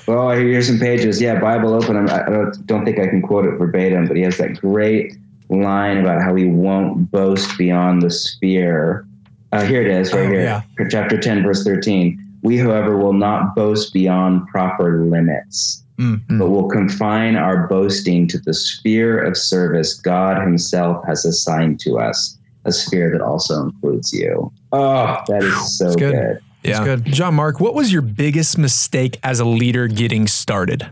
[0.06, 1.18] Oh, here's some pages.
[1.18, 1.96] Yeah, Bible open.
[1.96, 5.14] I'm- I don't, don't think I can quote it verbatim, but he has that great
[5.48, 9.06] line about how he won't boast beyond the sphere.
[9.52, 10.62] Uh, here it is, right Oh, here, yeah.
[10.90, 12.22] chapter ten, verse thirteen.
[12.42, 16.20] We, however, will not boast beyond proper limits, Mm.
[16.38, 21.98] but will confine our boasting to the sphere of service God Himself has assigned to
[21.98, 24.52] us, a sphere that also includes you.
[24.70, 26.12] Oh, that is so good.
[26.12, 26.38] good.
[26.62, 26.84] Yeah.
[26.84, 27.04] good.
[27.06, 30.86] John Mark, what was your biggest mistake as a leader getting started?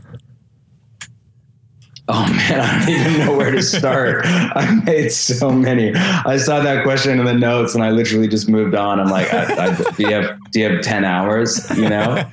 [2.08, 4.24] Oh man, I don't even know where to start.
[4.24, 5.92] I made so many.
[5.94, 9.00] I saw that question in the notes, and I literally just moved on.
[9.00, 11.68] I'm like, I, I, do you have do you have ten hours?
[11.76, 12.24] You know?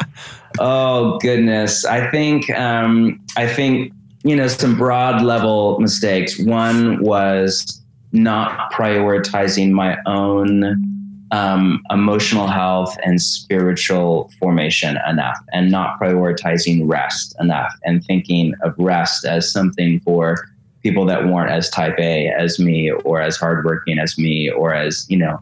[0.58, 3.92] oh goodness, I think um, I think
[4.24, 6.38] you know some broad level mistakes.
[6.38, 7.80] One was
[8.12, 10.93] not prioritizing my own
[11.34, 18.72] um, emotional health and spiritual formation enough, and not prioritizing rest enough, and thinking of
[18.78, 20.36] rest as something for
[20.82, 25.06] people that weren't as type A as me, or as hardworking as me, or as
[25.08, 25.40] you know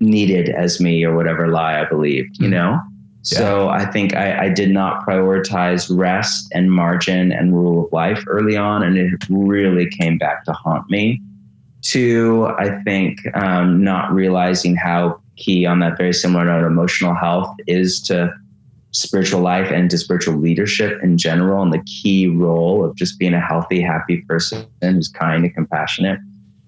[0.00, 2.36] needed as me, or whatever lie I believed.
[2.38, 2.80] You know.
[3.24, 8.24] So I think I, I did not prioritize rest and margin and rule of life
[8.26, 11.22] early on, and it really came back to haunt me.
[11.82, 17.54] Two, I think um, not realizing how key on that very similar note, emotional health
[17.66, 18.32] is to
[18.92, 23.34] spiritual life and to spiritual leadership in general, and the key role of just being
[23.34, 26.20] a healthy, happy person who's kind and compassionate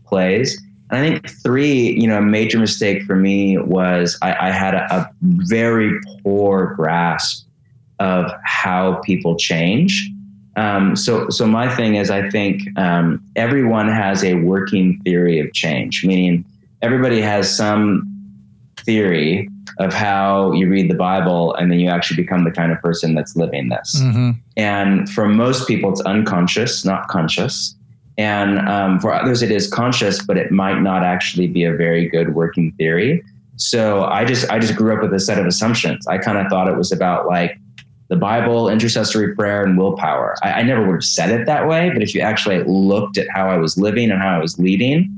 [0.07, 0.61] plays.
[0.91, 4.75] And I think three, you know, a major mistake for me was I, I had
[4.75, 7.47] a, a very poor grasp
[7.99, 10.11] of how people change.
[10.57, 15.53] Um, so, so my thing is, I think um, everyone has a working theory of
[15.53, 16.45] change, meaning
[16.81, 18.14] everybody has some
[18.85, 22.81] theory of how you read the Bible and then you actually become the kind of
[22.81, 24.01] person that's living this.
[24.01, 27.75] hmm And for most people, it's unconscious, not conscious.
[28.17, 32.09] And um, for others, it is conscious, but it might not actually be a very
[32.09, 33.25] good working theory.
[33.57, 36.07] So I just I just grew up with a set of assumptions.
[36.07, 37.59] I kind of thought it was about like
[38.09, 40.37] the Bible, intercessory prayer, and willpower.
[40.43, 43.27] I, I never would have said it that way, but if you actually looked at
[43.31, 45.09] how I was living and how I was leading,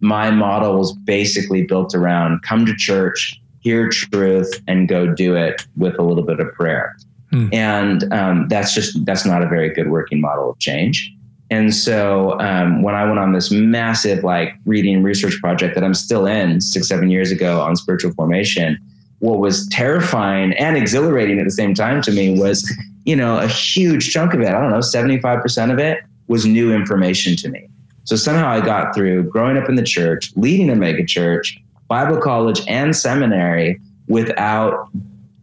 [0.00, 5.66] my model was basically built around come to church, hear truth, and go do it
[5.76, 6.96] with a little bit of prayer.
[7.30, 7.48] Hmm.
[7.52, 11.12] And um, that's just that's not a very good working model of change.
[11.50, 15.94] And so um, when I went on this massive like reading research project that I'm
[15.94, 18.78] still in six seven years ago on spiritual formation,
[19.18, 22.72] what was terrifying and exhilarating at the same time to me was
[23.04, 26.00] you know a huge chunk of it I don't know seventy five percent of it
[26.28, 27.68] was new information to me.
[28.04, 31.58] So somehow I got through growing up in the church, leading a mega church,
[31.88, 34.88] Bible college, and seminary without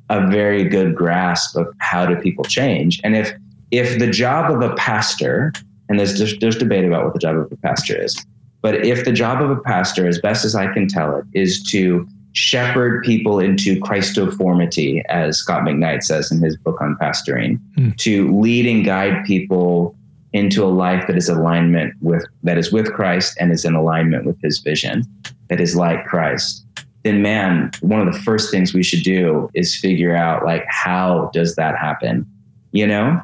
[0.10, 3.00] a very good grasp of how do people change.
[3.04, 3.32] And if
[3.72, 5.52] if the job of a pastor,
[5.90, 8.26] and there's there's, there's debate about what the job of a pastor is,
[8.62, 11.62] but if the job of a pastor, as best as I can tell it, is
[11.72, 17.90] to shepherd people into Christoformity, as Scot McKnight says in his book on pastoring, Hmm.
[17.98, 19.96] to lead and guide people
[20.38, 24.26] into a life that is alignment with that is with Christ and is in alignment
[24.26, 25.04] with his vision,
[25.50, 26.66] that is like Christ,
[27.04, 31.30] then man, one of the first things we should do is figure out like how
[31.34, 32.26] does that happen?
[32.72, 33.22] You know?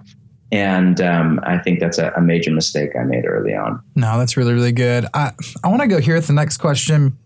[0.52, 3.82] And um, I think that's a, a major mistake I made early on.
[3.96, 5.06] No, that's really, really good.
[5.14, 5.32] I,
[5.64, 7.18] I want to go here with the next question.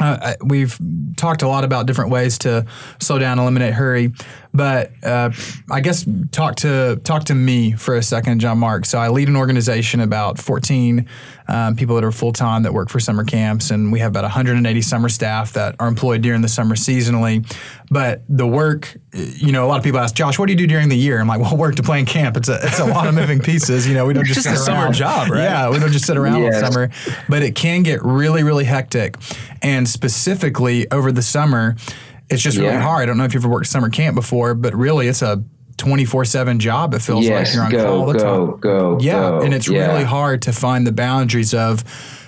[0.00, 0.78] Uh, I- we've
[1.16, 2.66] talked a lot about different ways to
[3.00, 4.12] slow down, eliminate hurry,
[4.54, 5.30] but uh,
[5.70, 8.86] I guess talk to talk to me for a second, John Mark.
[8.86, 11.06] So I lead an organization about 14
[11.48, 14.24] um, people that are full time that work for summer camps, and we have about
[14.24, 17.44] 180 summer staff that are employed during the summer seasonally.
[17.90, 20.66] But the work, you know, a lot of people ask Josh, "What do you do
[20.66, 22.36] during the year?" I'm like, "Well, work to plan camp.
[22.36, 23.86] It's a it's a lot of moving pieces.
[23.88, 24.92] You know, we don't just Just a sit summer around.
[24.94, 25.42] job, right?
[25.44, 26.62] Yeah, we don't just sit around Yes.
[26.62, 26.90] all summer,
[27.30, 29.16] but it can get really, really hectic.
[29.62, 31.76] And specifically over the summer,
[32.30, 32.80] it's just really Yeah.
[32.82, 33.02] hard.
[33.02, 35.42] I don't know if you've ever worked summer camp before, but really it's a
[35.78, 36.92] 24 7 job.
[36.94, 38.60] It feels like you're on go, call all the go, time.
[38.60, 39.12] go, Yeah.
[39.12, 39.40] go.
[39.42, 39.86] And it's Yeah.
[39.92, 41.84] really hard to find the boundaries of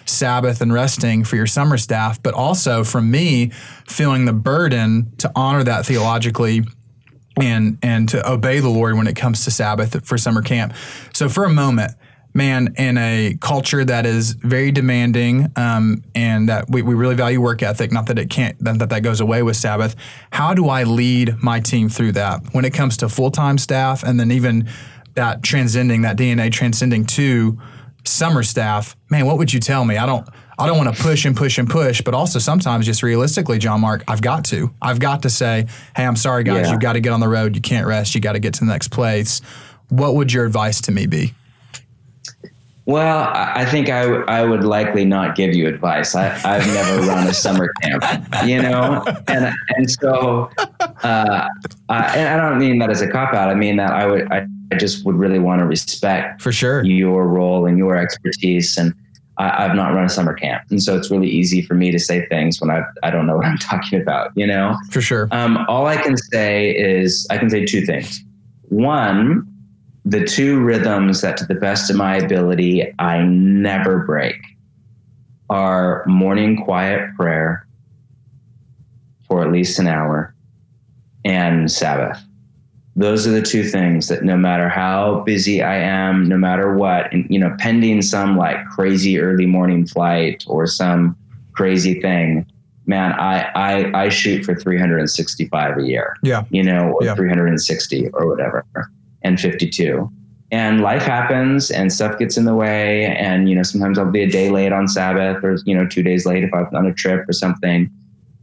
[0.06, 3.50] Sabbath and resting for your summer staff, but also for me,
[3.86, 6.64] feeling the burden to honor that theologically
[7.40, 10.72] and and to obey the Lord when it comes to Sabbath for summer camp.
[11.14, 11.92] So for a moment,
[12.32, 17.40] man, in a culture that is very demanding um, and that we, we really value
[17.40, 19.96] work ethic, not that it can't that, that goes away with Sabbath.
[20.32, 24.02] How do I lead my team through that when it comes to full time staff
[24.02, 24.68] and then even
[25.14, 27.58] that transcending that DNA transcending to
[28.04, 28.96] summer staff?
[29.10, 29.96] Man, what would you tell me?
[29.96, 30.26] I don't.
[30.58, 33.81] I don't want to push and push and push, but also sometimes just realistically, John
[33.81, 34.70] Mark, I've got to.
[34.83, 35.66] I've got to say,
[35.96, 36.72] hey, I'm sorry, guys, Yeah.
[36.72, 37.56] you've got to get on the road.
[37.56, 38.14] You can't rest.
[38.14, 39.40] You got to get to the next place.
[39.88, 41.33] What would your advice to me be?
[42.87, 46.14] Well, I think I, w- I would likely not give you advice.
[46.14, 48.02] I, I've never run a summer camp,
[48.46, 51.46] you know, and and so uh,
[51.88, 53.48] I, and I don't mean that as a cop out.
[53.50, 56.85] I mean that I would I, I just would really want to respect For sure.
[56.85, 58.76] your role and your expertise.
[58.76, 58.92] And
[59.38, 61.98] I, I've not run a summer camp, and so it's really easy for me to
[61.98, 64.76] say things when I I don't know what I'm talking about, you know.
[64.90, 65.28] For sure.
[65.31, 68.24] Um, all I can say is I can say two things.
[68.70, 69.46] One,
[70.05, 74.37] the two rhythms that, to the best of my ability, I never break
[75.51, 77.67] are morning quiet prayer
[79.27, 80.35] for at least an hour
[81.25, 82.21] and Sabbath.
[82.96, 87.13] Those are the two things that no matter how busy I am, no matter what,
[87.13, 91.17] and, you know, pending some like crazy early morning flight or some
[91.53, 92.46] crazy thing,
[92.87, 96.44] man, I, I, I shoot for 365 a year Yeah.
[96.51, 97.15] you know, or Yeah.
[97.15, 98.65] 360 or whatever,
[99.31, 100.10] and 52.
[100.52, 103.06] And life happens and stuff gets in the way.
[103.06, 106.02] And, you know, sometimes I'll be a day late on Sabbath or, you know, two
[106.02, 107.88] days late if I'm on a trip or something.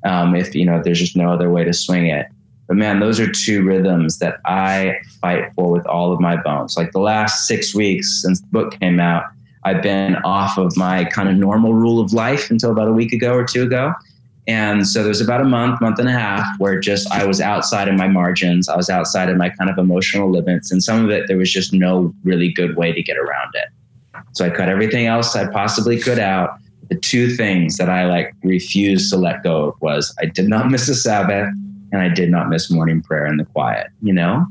[0.06, 2.28] Um, if, you know, there's just no other way to swing it.
[2.68, 6.78] But man, those are two rhythms that I fight for with all of my bones.
[6.78, 9.24] Like the last six weeks since the book came out,
[9.66, 13.12] I've been off of my kind of normal rule of life until about a week
[13.12, 13.94] ago or two ago.
[14.48, 17.90] And so there's about a month, month and a half where just I was outside
[17.90, 18.70] of my margins.
[18.70, 20.72] I was outside of my kind of emotional limits.
[20.72, 23.68] And some of it, there was just no really good way to get around it.
[24.32, 26.58] So I cut everything else I possibly could out.
[26.90, 30.72] The two things that I like refused to let go of was I did not
[30.72, 31.50] miss a Sabbath
[31.92, 34.46] and I did not miss morning prayer in the quiet, you know?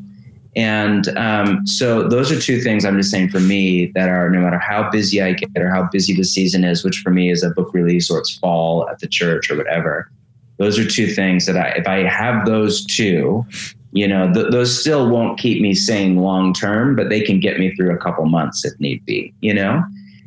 [0.57, 4.41] And um, so those are two things I'm just saying for me that are no
[4.41, 7.43] matter how busy I get or how busy the season is, which for me is
[7.43, 10.11] a book release or it's fall at the church or whatever.
[10.59, 13.45] Those are two things that I, if I have those two,
[13.93, 17.59] you know, th- those still won't keep me sane long term, but they can get
[17.59, 19.85] me through a couple months if need be, you know?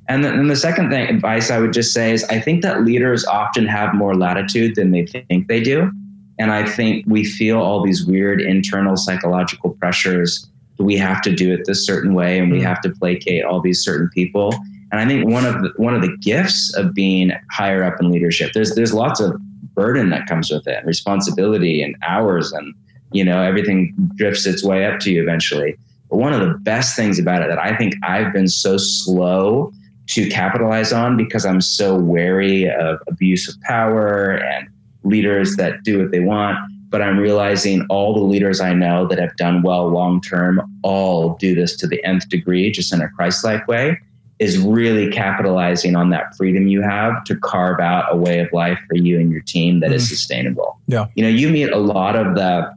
[0.10, 2.84] And then and the second thing, advice I would just say is I think that
[2.84, 5.92] leaders often have more latitude than they think they do.
[6.40, 10.48] And I think we feel all these weird internal psychological pressures.
[10.80, 12.64] We have to do it this certain way, and we Mm.
[12.64, 14.56] have to placate all these certain people.
[14.92, 18.10] And I think one of the, one of the gifts of being higher up in
[18.10, 19.40] leadership, there's there's lots of
[19.76, 22.74] burden that comes with it, responsibility and hours, and
[23.12, 25.76] you know everything drifts its way up to you eventually.
[26.10, 29.72] But one of the best things about it that I think I've been so slow
[30.08, 34.68] to capitalize on because I'm so wary of abuse of power and
[35.04, 36.58] leaders that do what they want.
[36.89, 41.36] But I'm realizing all the leaders I know that have done well long term all
[41.38, 44.00] do this to the nth degree, just in a Christ like way,
[44.39, 48.80] is really capitalizing on that freedom you have to carve out a way of life
[48.88, 50.08] for you and your team that is Mhm.
[50.08, 50.80] sustainable.
[50.88, 51.06] Yeah.
[51.16, 52.72] You know, you meet a lot of the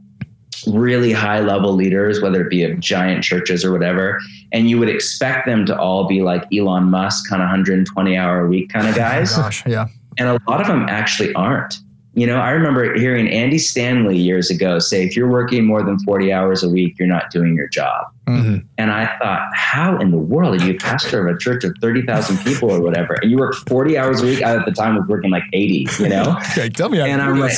[0.69, 4.19] really high level leaders, whether it be of giant churches or whatever,
[4.53, 8.45] and you would expect them to all be like Elon Musk, kind of 120 hour
[8.45, 9.35] a week kind of guys.
[9.37, 9.65] Gosh.
[9.67, 9.87] Yeah.
[10.19, 11.79] And a lot of them actually aren't.
[12.15, 15.99] You know, I remember hearing Andy Stanley years ago say, if you're working more than
[16.01, 18.07] 40 hours a week, you're not doing your job.
[18.29, 18.65] Mhm.
[18.77, 21.75] And I thought, how in the world are you a pastor of a church of
[21.81, 23.15] 30,000 people or whatever?
[23.23, 24.43] And you work 40 hours a week.
[24.43, 26.37] I at the time was working like 80, you know?
[26.53, 27.57] Okay, tell me and I'm like,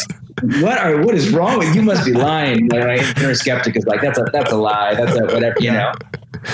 [0.61, 1.83] what are what is wrong with you?
[1.83, 2.73] Must be lying.
[2.73, 4.95] And my inner skeptic is like, that's a that's a lie.
[4.95, 5.93] That's a whatever, you know.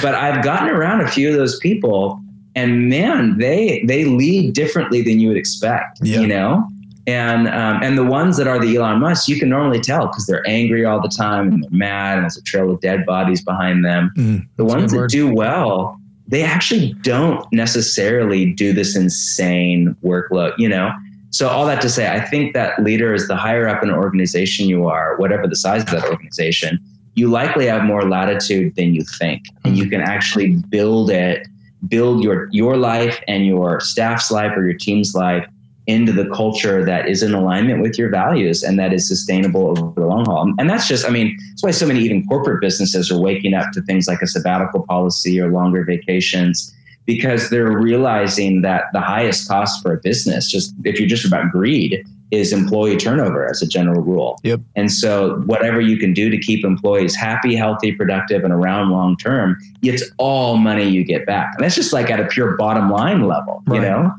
[0.00, 2.20] But I've gotten around a few of those people,
[2.54, 5.98] and man, they they lead differently than you would expect.
[6.02, 6.20] Yeah.
[6.20, 6.68] You know.
[7.06, 10.26] And um, and the ones that are the Elon Musk, you can normally tell because
[10.26, 13.42] they're angry all the time and they're mad, and there's a trail of dead bodies
[13.42, 14.12] behind them.
[14.16, 15.10] Mm, The ones that word.
[15.10, 15.98] do well,
[16.28, 20.92] they actually don't necessarily do this insane workload, you know?
[21.30, 24.68] So, all that to say, I think that leaders, the higher up in an organization
[24.68, 26.78] you are, whatever the size of that organization,
[27.14, 29.44] you likely have more latitude than you think.
[29.64, 31.46] And you can actually build it,
[31.88, 35.46] build your, your life and your staff's life or your team's life
[35.86, 40.00] into the culture that is in alignment with your values and that is sustainable over
[40.00, 40.52] the long haul.
[40.58, 43.72] And that's just, I mean, that's why so many even corporate businesses are waking up
[43.72, 46.74] to things like a sabbatical policy or longer vacations
[47.06, 51.50] because they're realizing that the highest cost for a business, just if you're just about
[51.50, 54.38] greed, is employee turnover as a general rule.
[54.44, 54.60] Yep.
[54.76, 59.16] And so whatever you can do to keep employees happy, healthy, productive, and around long
[59.16, 61.52] term, it's all money you get back.
[61.56, 64.12] And that's just like at a pure bottom line level, you know?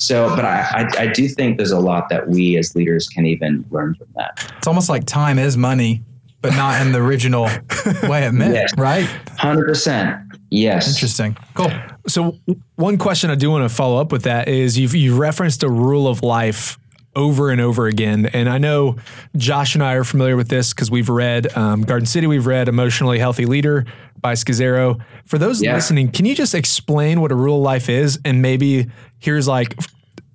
[0.00, 3.26] So, but I, I, I do think there's a lot that we as leaders can
[3.26, 4.52] even learn from that.
[4.56, 6.02] It's almost like time is money,
[6.40, 7.42] but not in the original
[8.04, 8.70] way it meant, Yes.
[8.78, 9.06] right?
[9.38, 10.24] 100%.
[10.50, 10.88] Yes.
[10.94, 11.36] Interesting.
[11.54, 11.70] Cool.
[12.06, 12.38] So
[12.76, 15.68] one question I do want to follow up with that is you've you've referenced a
[15.68, 16.78] rule of life
[17.16, 18.26] over and over again.
[18.26, 18.96] And I know
[19.36, 22.68] Josh and I are familiar with this because we've read um, Garden City, we've read
[22.68, 23.84] Emotionally Healthy Leader
[24.20, 25.00] by Scazzero.
[25.26, 25.74] For those Yeah.
[25.74, 28.18] listening, can you just explain what a rule of life is?
[28.24, 28.86] And maybe
[29.18, 29.76] here's like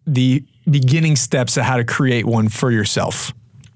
[0.06, 3.34] the beginning steps of how to create one for yourself.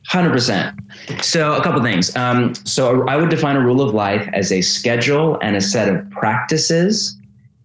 [0.07, 0.79] Hundred percent.
[1.21, 2.15] So a couple things.
[2.15, 5.93] Um, so I would define a rule of life as a schedule and a set
[5.93, 7.17] of practices,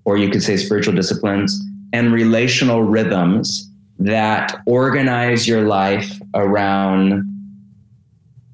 [0.04, 1.60] or you could say spiritual disciplines
[1.92, 3.70] and relational rhythms
[4.00, 7.28] that organize your life around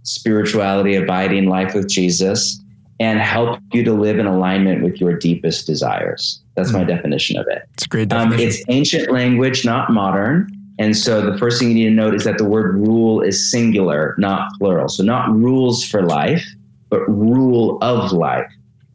[0.02, 2.60] spirituality, abiding life with Jesus,
[3.00, 6.42] and help you to live in alignment with your deepest desires.
[6.58, 7.62] That's my definition of it.
[7.74, 10.50] It's great Um, it's ancient language, not modern.
[10.80, 13.50] And so the first thing you need to note is that the word rule is
[13.50, 14.88] singular, not plural.
[14.88, 16.44] So not rules for life,
[16.90, 18.50] but rule of life.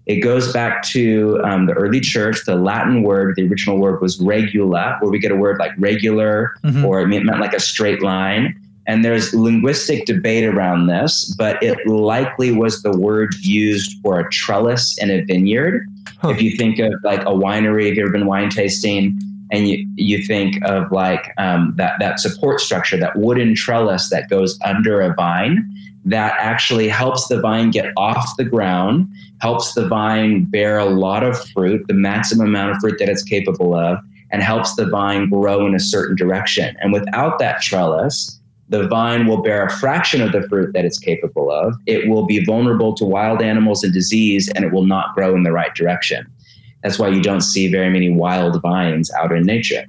[0.05, 2.43] It goes back to um, the early church.
[2.45, 6.53] The Latin word, the original word was regula, where we get a word like regular,
[6.66, 6.84] Mhm.
[6.86, 8.55] or it meant like a straight line.
[8.86, 14.29] And there's linguistic debate around this, but it likely was the word used for a
[14.29, 15.88] trellis in a vineyard.
[16.19, 16.29] Huh.
[16.29, 19.19] If you think of like a winery, if you've ever been wine tasting?
[19.51, 24.27] And you, you think of like um, that, that support structure, that wooden trellis that
[24.29, 25.69] goes under a vine
[26.05, 29.07] that actually helps the vine get off the ground,
[29.39, 33.23] helps the vine bear a lot of fruit, the maximum amount of fruit that it's
[33.23, 33.97] capable of,
[34.31, 36.75] and helps the vine grow in a certain direction.
[36.81, 38.39] And without that trellis,
[38.70, 41.76] the vine will bear a fraction of the fruit that it's capable of.
[41.86, 45.43] It will be vulnerable to wild animals and disease, and it will not grow in
[45.43, 46.26] the right direction.
[46.82, 49.86] That's why you don't see very many wild vines out in nature.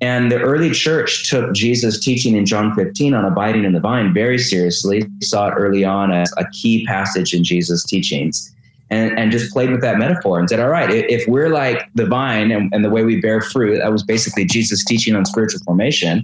[0.00, 4.12] And the early church took Jesus' teaching in John 15 on abiding in the vine
[4.12, 8.54] very seriously, saw it early on as a key passage in Jesus' teachings,
[8.90, 12.04] and, and just played with that metaphor and said, All right, if we're like the
[12.04, 15.60] vine and, and the way we bear fruit, that was basically Jesus' teaching on spiritual
[15.64, 16.22] formation,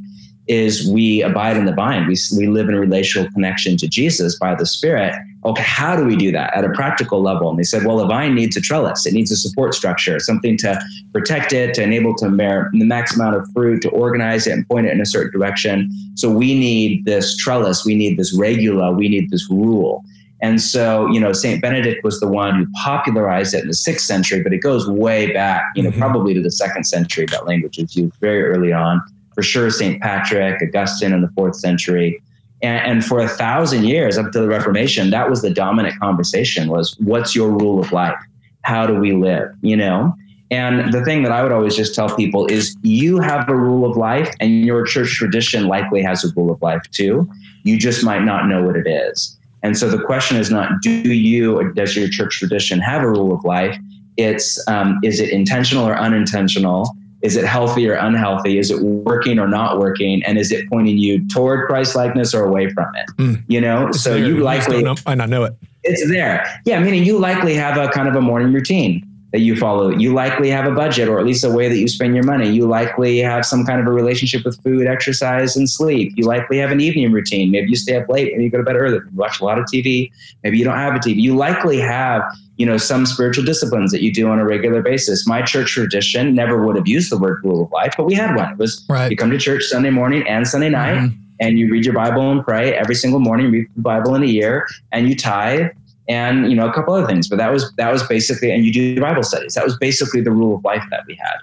[0.51, 2.09] is we abide in the vine.
[2.09, 5.15] We, we live in a relational connection to Jesus by the Spirit.
[5.45, 7.49] Okay, how do we do that at a practical level?
[7.49, 9.07] And they said, well, a vine needs a trellis.
[9.07, 10.79] It needs a support structure, something to
[11.13, 14.69] protect it, to enable to bear the max amount of fruit, to organize it and
[14.69, 15.89] point it in a certain direction.
[16.17, 17.87] So we need this trellis.
[17.87, 18.93] We need this regula.
[18.93, 20.05] We need this rule.
[20.43, 21.63] And so, you know, St.
[21.63, 25.33] Benedict was the one who popularized it in the sixth century, but it goes way
[25.33, 25.99] back, you know, Mhm.
[25.99, 27.27] probably to the second century.
[27.31, 29.01] That language was used very early on.
[29.41, 30.03] For sure, St.
[30.03, 32.23] Patrick, Augustine in the fourth century.
[32.61, 36.69] And, and for a thousand years up to the Reformation, that was the dominant conversation
[36.69, 38.19] was what's your rule of life?
[38.61, 39.49] How do we live?
[39.63, 40.15] You know?
[40.51, 43.91] And the thing that I would always just tell people is you have a rule
[43.91, 47.27] of life and your church tradition likely has a rule of life too.
[47.63, 49.39] You just might not know what it is.
[49.63, 53.09] And so the question is not do you or does your church tradition have a
[53.09, 53.75] rule of life?
[54.19, 56.95] It's um, is it intentional or unintentional?
[57.23, 58.59] Is it healthy or unhealthy?
[58.59, 60.23] Is it working or not working?
[60.25, 63.07] And is it pointing you toward Christ likeness or away from it?
[63.19, 63.45] Mm.
[63.47, 64.27] You know, It's so there.
[64.27, 65.55] you likely don't know, might not know it.
[65.83, 66.47] it's there.
[66.65, 69.91] Yeah, meaning you likely have a kind of a morning routine that you follow.
[69.91, 72.51] You likely have a budget or at least a way that you spend your money.
[72.51, 76.13] You likely have some kind of a relationship with food, exercise, and sleep.
[76.17, 77.53] You likely have an evening routine.
[77.53, 78.95] Maybe you stay up late and you go to bed early.
[78.97, 80.11] You watch a lot of TV.
[80.43, 81.17] Maybe you don't have a TV.
[81.21, 82.23] You likely have,
[82.61, 85.27] you know, some spiritual disciplines that you do on a regular basis.
[85.27, 88.37] My church tradition never would have used the word rule of life, but we had
[88.37, 88.53] one.
[88.53, 89.11] It was Right.
[89.11, 91.15] you come to church Sunday morning and Sunday night Mhm.
[91.41, 94.27] and you read your Bible and pray every single morning, read the Bible in a
[94.27, 95.69] year, and you tithe
[96.07, 97.29] and you know a couple other things.
[97.31, 99.55] But that was that was basically, and you do Bible studies.
[99.55, 101.37] That was basically the rule of life that we had.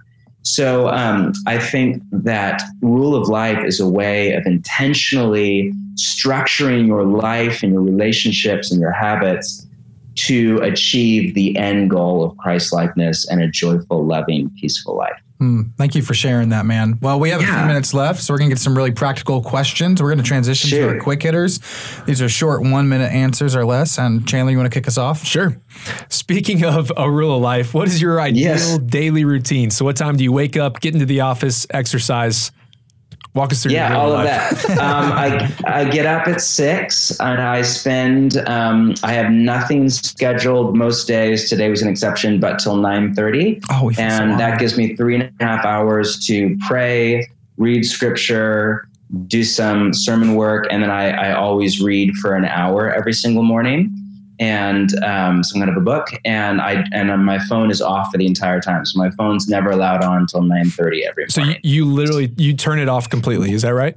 [0.44, 7.04] So um, I think that rule of life is a way of intentionally structuring your
[7.06, 9.66] life and your relationships and your habits
[10.18, 15.20] to achieve the end goal of Christ likeness and a joyful, loving, peaceful life.
[15.40, 15.62] Hmm.
[15.78, 16.98] Thank you for sharing that, man.
[17.00, 19.44] Well, we have a few minutes left, so we're going to get some really practical
[19.44, 20.02] questions.
[20.02, 21.60] We're going to transition to our quick hitters.
[22.08, 24.00] These are short one minute answers or less.
[24.00, 25.24] And Chandler, you want to kick us off?
[25.24, 25.56] Sure.
[26.10, 28.80] Speaking of a rule of life, what is your ideal Yes.
[28.80, 29.70] daily routine?
[29.70, 32.52] So, what time do you wake up, get into the office, exercise?
[33.38, 34.64] Walk us through Yeah, all of life.
[34.64, 34.70] that.
[34.80, 38.38] um, I, I get up at six and I spend.
[38.48, 41.48] Um, I have nothing scheduled most days.
[41.50, 44.96] Today was an exception, but till nine thirty, Oh, feel so and that gives me
[44.96, 47.28] three and a half hours to pray,
[47.58, 48.88] read scripture,
[49.28, 53.44] do some sermon work, and then I, I always read for an hour every single
[53.44, 53.92] morning,
[54.40, 56.08] and um, some kind of a book.
[56.26, 59.70] And I and my phone is off for the entire time, so my phone's never
[59.72, 61.62] allowed on until nine thirty every So, you, morning.
[61.64, 63.52] you literally you turn it off completely.
[63.52, 63.96] Is that right?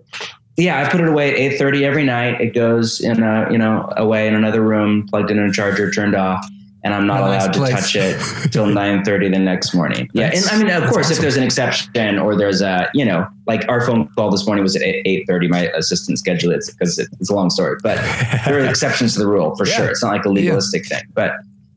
[0.57, 2.41] Yeah, I put it away at eight thirty every night.
[2.41, 6.15] It goes in a you know away in another room, plugged in a charger, turned
[6.15, 6.45] off,
[6.83, 8.19] and I'm not nice allowed to touch it
[8.53, 10.09] till 9:30 the next morning.
[10.13, 13.27] Yeah, and I mean, of course, if there's an exception or there's a, you know,
[13.47, 15.49] like our phone call this morning was at 8:30.
[15.49, 17.97] My assistant scheduled it because it's a long story, but
[18.47, 19.75] there are exceptions to the rule for Yeah.
[19.75, 19.89] sure.
[19.91, 21.33] It's not like a legalistic thing, but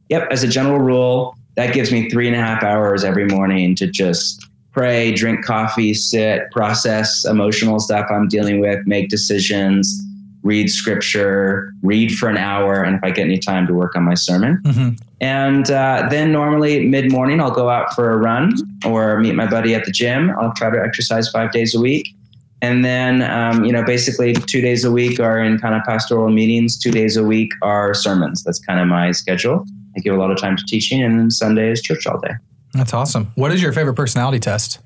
[0.10, 3.76] yep, as a general rule, that gives me three and a half hours every morning
[3.76, 10.02] to just pray, drink coffee, sit, process emotional stuff I'm dealing with, make decisions,
[10.44, 14.04] read scripture, read for an hour, and if I get any time to work on
[14.04, 14.62] my sermon.
[14.64, 14.98] Mhm.
[15.22, 18.54] And uh, then normally mid morning, I'll go out for a run
[18.86, 20.32] or meet my buddy at the gym.
[20.40, 22.14] I'll try to exercise five days a week.
[22.62, 26.30] And then, um, you know, basically two days a week are in kind of pastoral
[26.30, 28.44] meetings, two days a week are sermons.
[28.44, 29.66] That's kind of my schedule.
[29.98, 32.34] I give a lot of time to teaching, and then Sunday is church all day.
[32.74, 33.32] That's awesome.
[33.36, 34.80] What is your favorite personality test?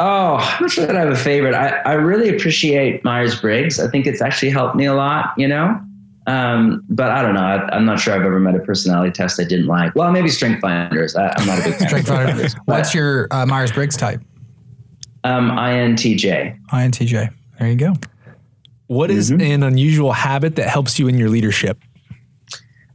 [0.00, 1.54] Oh, I'm not sure that I have a favorite.
[1.54, 3.80] I, I really appreciate Myers Briggs.
[3.80, 5.80] I think it's actually helped me a lot, you know?
[6.28, 7.40] Um, but I don't know.
[7.40, 9.94] I, I'm not sure I've ever met a personality test I didn't like.
[9.96, 11.16] Well, maybe Strength Finders.
[11.16, 11.88] I, I'm not a big fan.
[11.88, 12.08] Strength.
[12.08, 14.20] Finders, What's your uh, Myers Briggs type?
[15.24, 16.58] um, INTJ?
[16.70, 17.32] INTJ.
[17.58, 17.94] There you go.
[18.86, 19.54] What is Mhm.
[19.54, 21.78] an unusual habit that helps you in your leadership?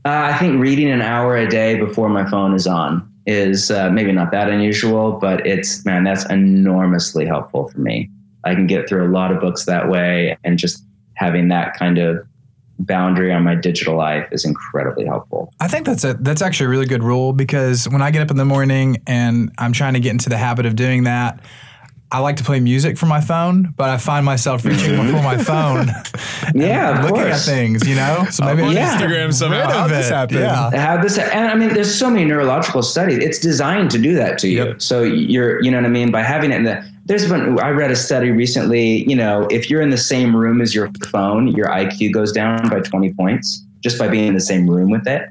[0.05, 3.89] Uh, I think reading an hour a day before my phone is on is uh,
[3.89, 8.09] maybe not that unusual, but it's, man, that's enormously helpful for me.
[8.43, 10.83] I can get through a lot of books that way, and just
[11.15, 12.25] having that kind of
[12.79, 15.53] boundary on my digital life is incredibly helpful.
[15.59, 18.31] I think that's a that's actually a really good rule because when I get up
[18.31, 21.39] in the morning and I'm trying to get into the habit of doing that,
[22.13, 25.35] I like to play music from my phone, but I find myself reaching for my
[25.51, 25.87] phone,
[26.55, 28.25] Yeah, of looking at things, you know.
[28.29, 28.95] So maybe on Yeah.
[28.97, 29.61] Instagram somehow.
[29.61, 30.13] rid How'd of this it.
[30.13, 30.37] happen?
[30.37, 30.69] Yeah.
[30.75, 33.17] Have this, and I mean, there's so many neurological studies.
[33.17, 34.63] It's designed to do that to you.
[34.65, 34.81] Yep.
[34.83, 36.85] So you're, you know what I mean, by having it in the.
[37.05, 37.59] There's been.
[37.59, 39.03] I read a study recently.
[39.09, 42.69] You know, if you're in the same room as your phone, your IQ goes down
[42.69, 45.27] by 20 points just by being in the same room with it.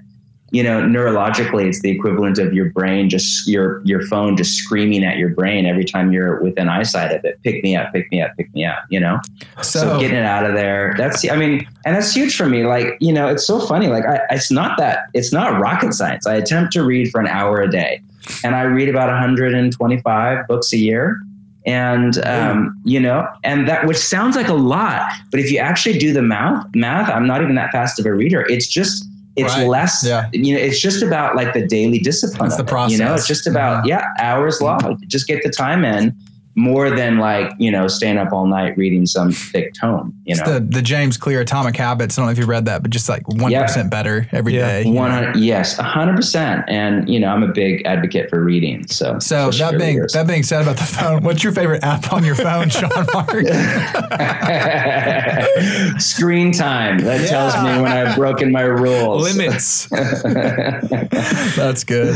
[0.52, 5.02] You know, neurologically, it's the equivalent of your brain just your your phone just screaming
[5.02, 7.40] at your brain every time you're within eyesight of it.
[7.42, 8.84] Pick me up, pick me up, pick me up.
[8.90, 9.18] You know.
[9.62, 12.64] So, So, getting it out of there, that's, I mean, and that's huge for me.
[12.64, 13.86] Like, you know, it's so funny.
[13.88, 16.26] Like, I, it's not that, it's not rocket science.
[16.26, 18.02] I attempt to read for an hour a day,
[18.44, 21.22] and I read about 125 books a year.
[21.64, 25.96] And, um, you know, and that, which sounds like a lot, but if you actually
[25.96, 28.44] do the math, math, I'm not even that fast of a reader.
[28.48, 29.66] It's just, it's Right.
[29.66, 30.26] less, Yeah.
[30.32, 32.46] you know, it's just about like the daily discipline.
[32.50, 33.88] It's of the it, You know, it's just about, Mhm.
[33.88, 34.98] yeah, hours long.
[35.06, 36.14] Just get the time in
[36.54, 40.40] more than like, you know, staying up all night reading some thick tome, you it's
[40.46, 40.54] know.
[40.54, 42.18] the the James Clear Atomic Habits.
[42.18, 43.82] I don't know if you read that, but just like one Yeah.
[43.84, 44.66] better every Yeah.
[44.66, 44.82] day.
[44.82, 45.00] you know?
[45.00, 46.64] One hundred, yes, hundred percent.
[46.68, 48.86] And you know, I'm a big advocate for reading.
[48.86, 50.12] So, So that being readers.
[50.12, 53.30] that being said about the phone, what's your favorite app on your phone, John Mark?
[55.98, 59.36] screen time that tells me when I've broken my rules.
[59.36, 59.86] Limits.
[61.56, 62.14] That's good.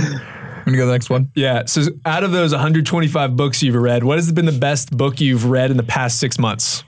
[0.66, 1.30] I'm gonna go to the next one.
[1.36, 1.64] yeah.
[1.66, 5.44] So out of those 125 books you've read, what has been the best book you've
[5.48, 6.82] read in the past six months?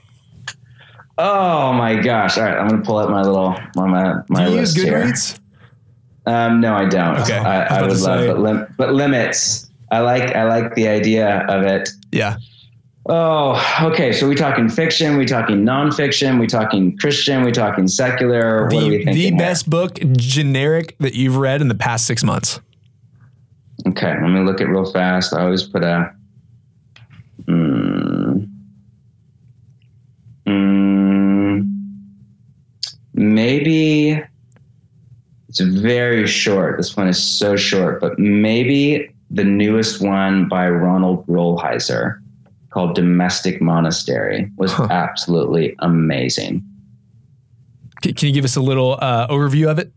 [1.17, 2.37] Oh my gosh!
[2.37, 5.37] All right, I'm gonna pull up my little my my Do you use list
[6.27, 6.33] here.
[6.33, 7.17] Um, no, I don't.
[7.19, 7.37] Okay.
[7.37, 9.69] I I, I would love, but, lim- but limits.
[9.91, 11.89] I like I like the idea of it.
[12.11, 12.37] Yeah.
[13.07, 14.13] Oh, okay.
[14.13, 15.17] So we talking fiction?
[15.17, 16.39] We talking nonfiction?
[16.39, 17.43] We talking Christian?
[17.43, 18.65] We talking secular?
[18.65, 19.13] what are we The, thinking?
[19.13, 19.37] the here?
[19.37, 22.59] best book generic that you've read in the past six months.
[23.89, 25.33] Okay, let me look at real fast.
[25.33, 26.13] I always put a.
[27.47, 28.47] Mm,
[30.45, 31.67] mm,
[33.13, 34.21] maybe
[35.47, 36.77] it's very short.
[36.77, 42.19] This one is so short, but maybe the newest one by Ronald Rolheiser
[42.69, 44.87] called Domestic Monastery was Huh.
[44.91, 46.63] absolutely amazing.
[48.01, 49.91] Can you give us a little uh, overview of it?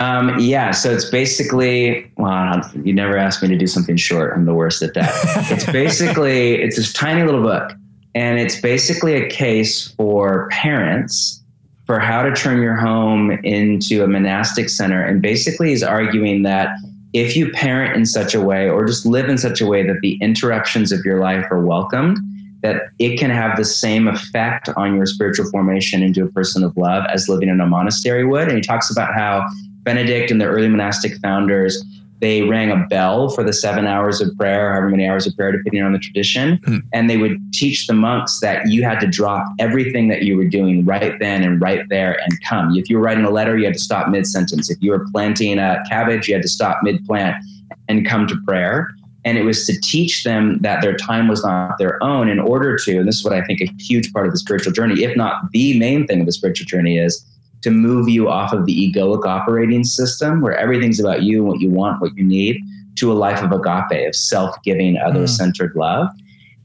[0.00, 4.32] Um, yeah, so it's basically, well, you never asked me to do something short.
[4.34, 5.12] I'm the worst at that.
[5.50, 7.72] it's basically, it's this tiny little book,
[8.14, 11.42] and it's basically a case for parents
[11.86, 15.02] for how to turn your home into a monastic center.
[15.02, 16.76] And basically, he's arguing that
[17.12, 20.00] if you parent in such a way or just live in such a way that
[20.02, 22.18] the interruptions of your life are welcomed,
[22.62, 26.76] that it can have the same effect on your spiritual formation into a person of
[26.76, 28.48] love as living in a monastery would.
[28.48, 29.46] And he talks about how
[29.88, 31.82] Benedict and the early monastic founders,
[32.20, 35.50] they rang a bell for the seven hours of prayer, however many hours of prayer,
[35.50, 36.58] depending on the tradition.
[36.66, 36.78] Hmm.
[36.92, 40.44] And they would teach the monks that you had to drop everything that you were
[40.44, 42.76] doing right then and right there and come.
[42.76, 44.68] If you were writing a letter, you had to stop mid sentence.
[44.68, 47.42] If you were planting a cabbage, you had to stop mid plant
[47.88, 48.90] and come to prayer.
[49.24, 52.76] And it was to teach them that their time was not their own in order
[52.76, 55.16] to, and this is what I think a huge part of the spiritual journey, if
[55.16, 57.24] not the main thing of the spiritual journey is,
[57.62, 61.60] to move you off of the egoic operating system where everything's about you and what
[61.60, 62.60] you want, what you need,
[62.96, 65.06] to a life of agape, of self giving, hmm.
[65.06, 66.08] other centered love.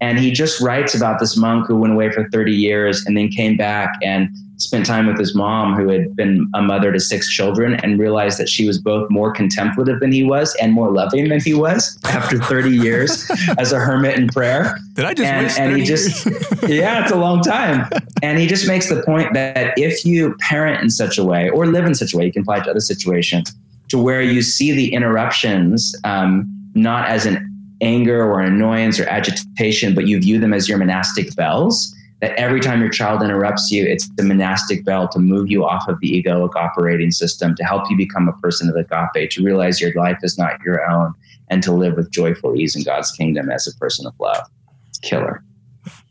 [0.04, 3.30] And he just writes about this monk who went away for 30 years and then
[3.30, 4.28] came back and
[4.58, 8.38] spent time with his mom, who had been a mother to six children, and realized
[8.38, 11.98] that she was both more contemplative than he was and more loving than he was
[12.04, 14.78] after 30 years as a hermit in prayer.
[14.96, 16.26] Did I just and, waste and 30 he just,
[16.68, 17.90] yeah, it's a long time.
[18.22, 21.66] And he just makes the point that if you parent in such a way or
[21.66, 23.56] live in such a way, you can apply it to other situations,
[23.88, 26.46] to where you see the interruptions um,
[26.76, 27.53] not as an
[27.84, 31.94] anger or annoyance or agitation, but you view them as your monastic bells.
[32.22, 35.90] That every time your child interrupts you, it's the monastic bell to move you off
[35.90, 39.82] of the egoic operating system, to help you become a person of agape, to realize
[39.82, 41.14] your life is not your own,
[41.50, 44.48] and to live with joyful ease in God's kingdom as a person of love.
[44.88, 45.44] It's killer.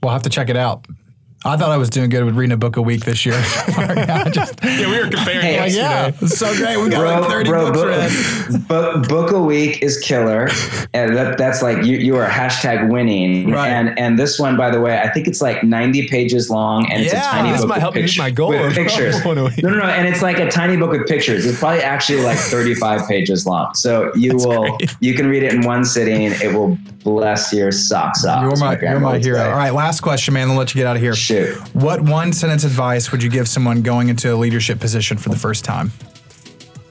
[0.02, 0.86] We'll have to check it out.
[1.44, 3.34] I thought I was doing good with reading a book a week this year.
[3.68, 5.40] yeah, just, yeah, we were comparing.
[5.40, 6.76] Hey, like, yeah, it's so great.
[6.76, 8.68] We got like 30 books book, read.
[8.68, 10.48] book, book a week is killer,
[10.94, 13.50] and that, that's like you, you are hashtag winning.
[13.50, 13.68] Right.
[13.68, 17.02] And and this one, by the way, I think it's like ninety pages long, and
[17.02, 19.20] it's a tiny This book might with help me meet my goal with pictures.
[19.24, 19.62] one a week.
[19.64, 21.44] No, no, no, and it's like a tiny book with pictures.
[21.44, 23.74] It's probably actually like thirty five pages long.
[23.74, 24.96] So you will great.
[25.00, 26.22] you can read it in one sitting.
[26.22, 28.42] It will bless your socks off.
[28.42, 29.42] You're as my, you're my hero.
[29.42, 30.46] All right, last question, man.
[30.46, 31.14] Then let you get out of here.
[31.32, 31.56] Shoot.
[31.74, 35.36] What one sentence advice would you give someone going into a leadership position for the
[35.38, 35.90] first time?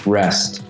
[0.05, 0.63] Rest.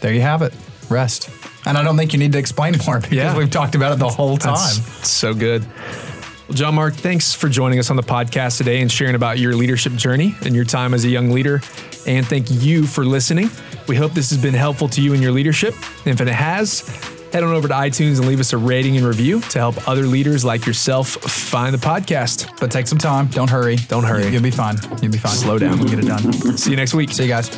[0.00, 0.52] There you have it.
[0.90, 1.30] Rest.
[1.66, 3.36] And I don't think you need to explain more because Yeah.
[3.36, 4.54] we've talked about it the whole time.
[4.54, 5.64] That's so good.
[6.48, 9.54] Well, John Mark, thanks for joining us on the podcast today and sharing about your
[9.54, 11.62] leadership journey and your time as a young leader.
[12.06, 13.50] And thank you for listening.
[13.88, 15.74] We hope this has been helpful to you in your leadership.
[16.04, 16.82] And if it has,
[17.34, 20.04] head on over to iTunes and leave us a rating and review to help other
[20.04, 22.60] leaders like yourself find the podcast.
[22.60, 23.26] But take some time.
[23.26, 23.74] Don't hurry.
[23.74, 24.28] Don't hurry.
[24.28, 24.76] You'll be fine.
[25.02, 25.32] You'll be fine.
[25.32, 25.80] Slow down.
[25.80, 26.32] We'll get it done.
[26.56, 27.10] See you next week.
[27.10, 27.50] See you guys.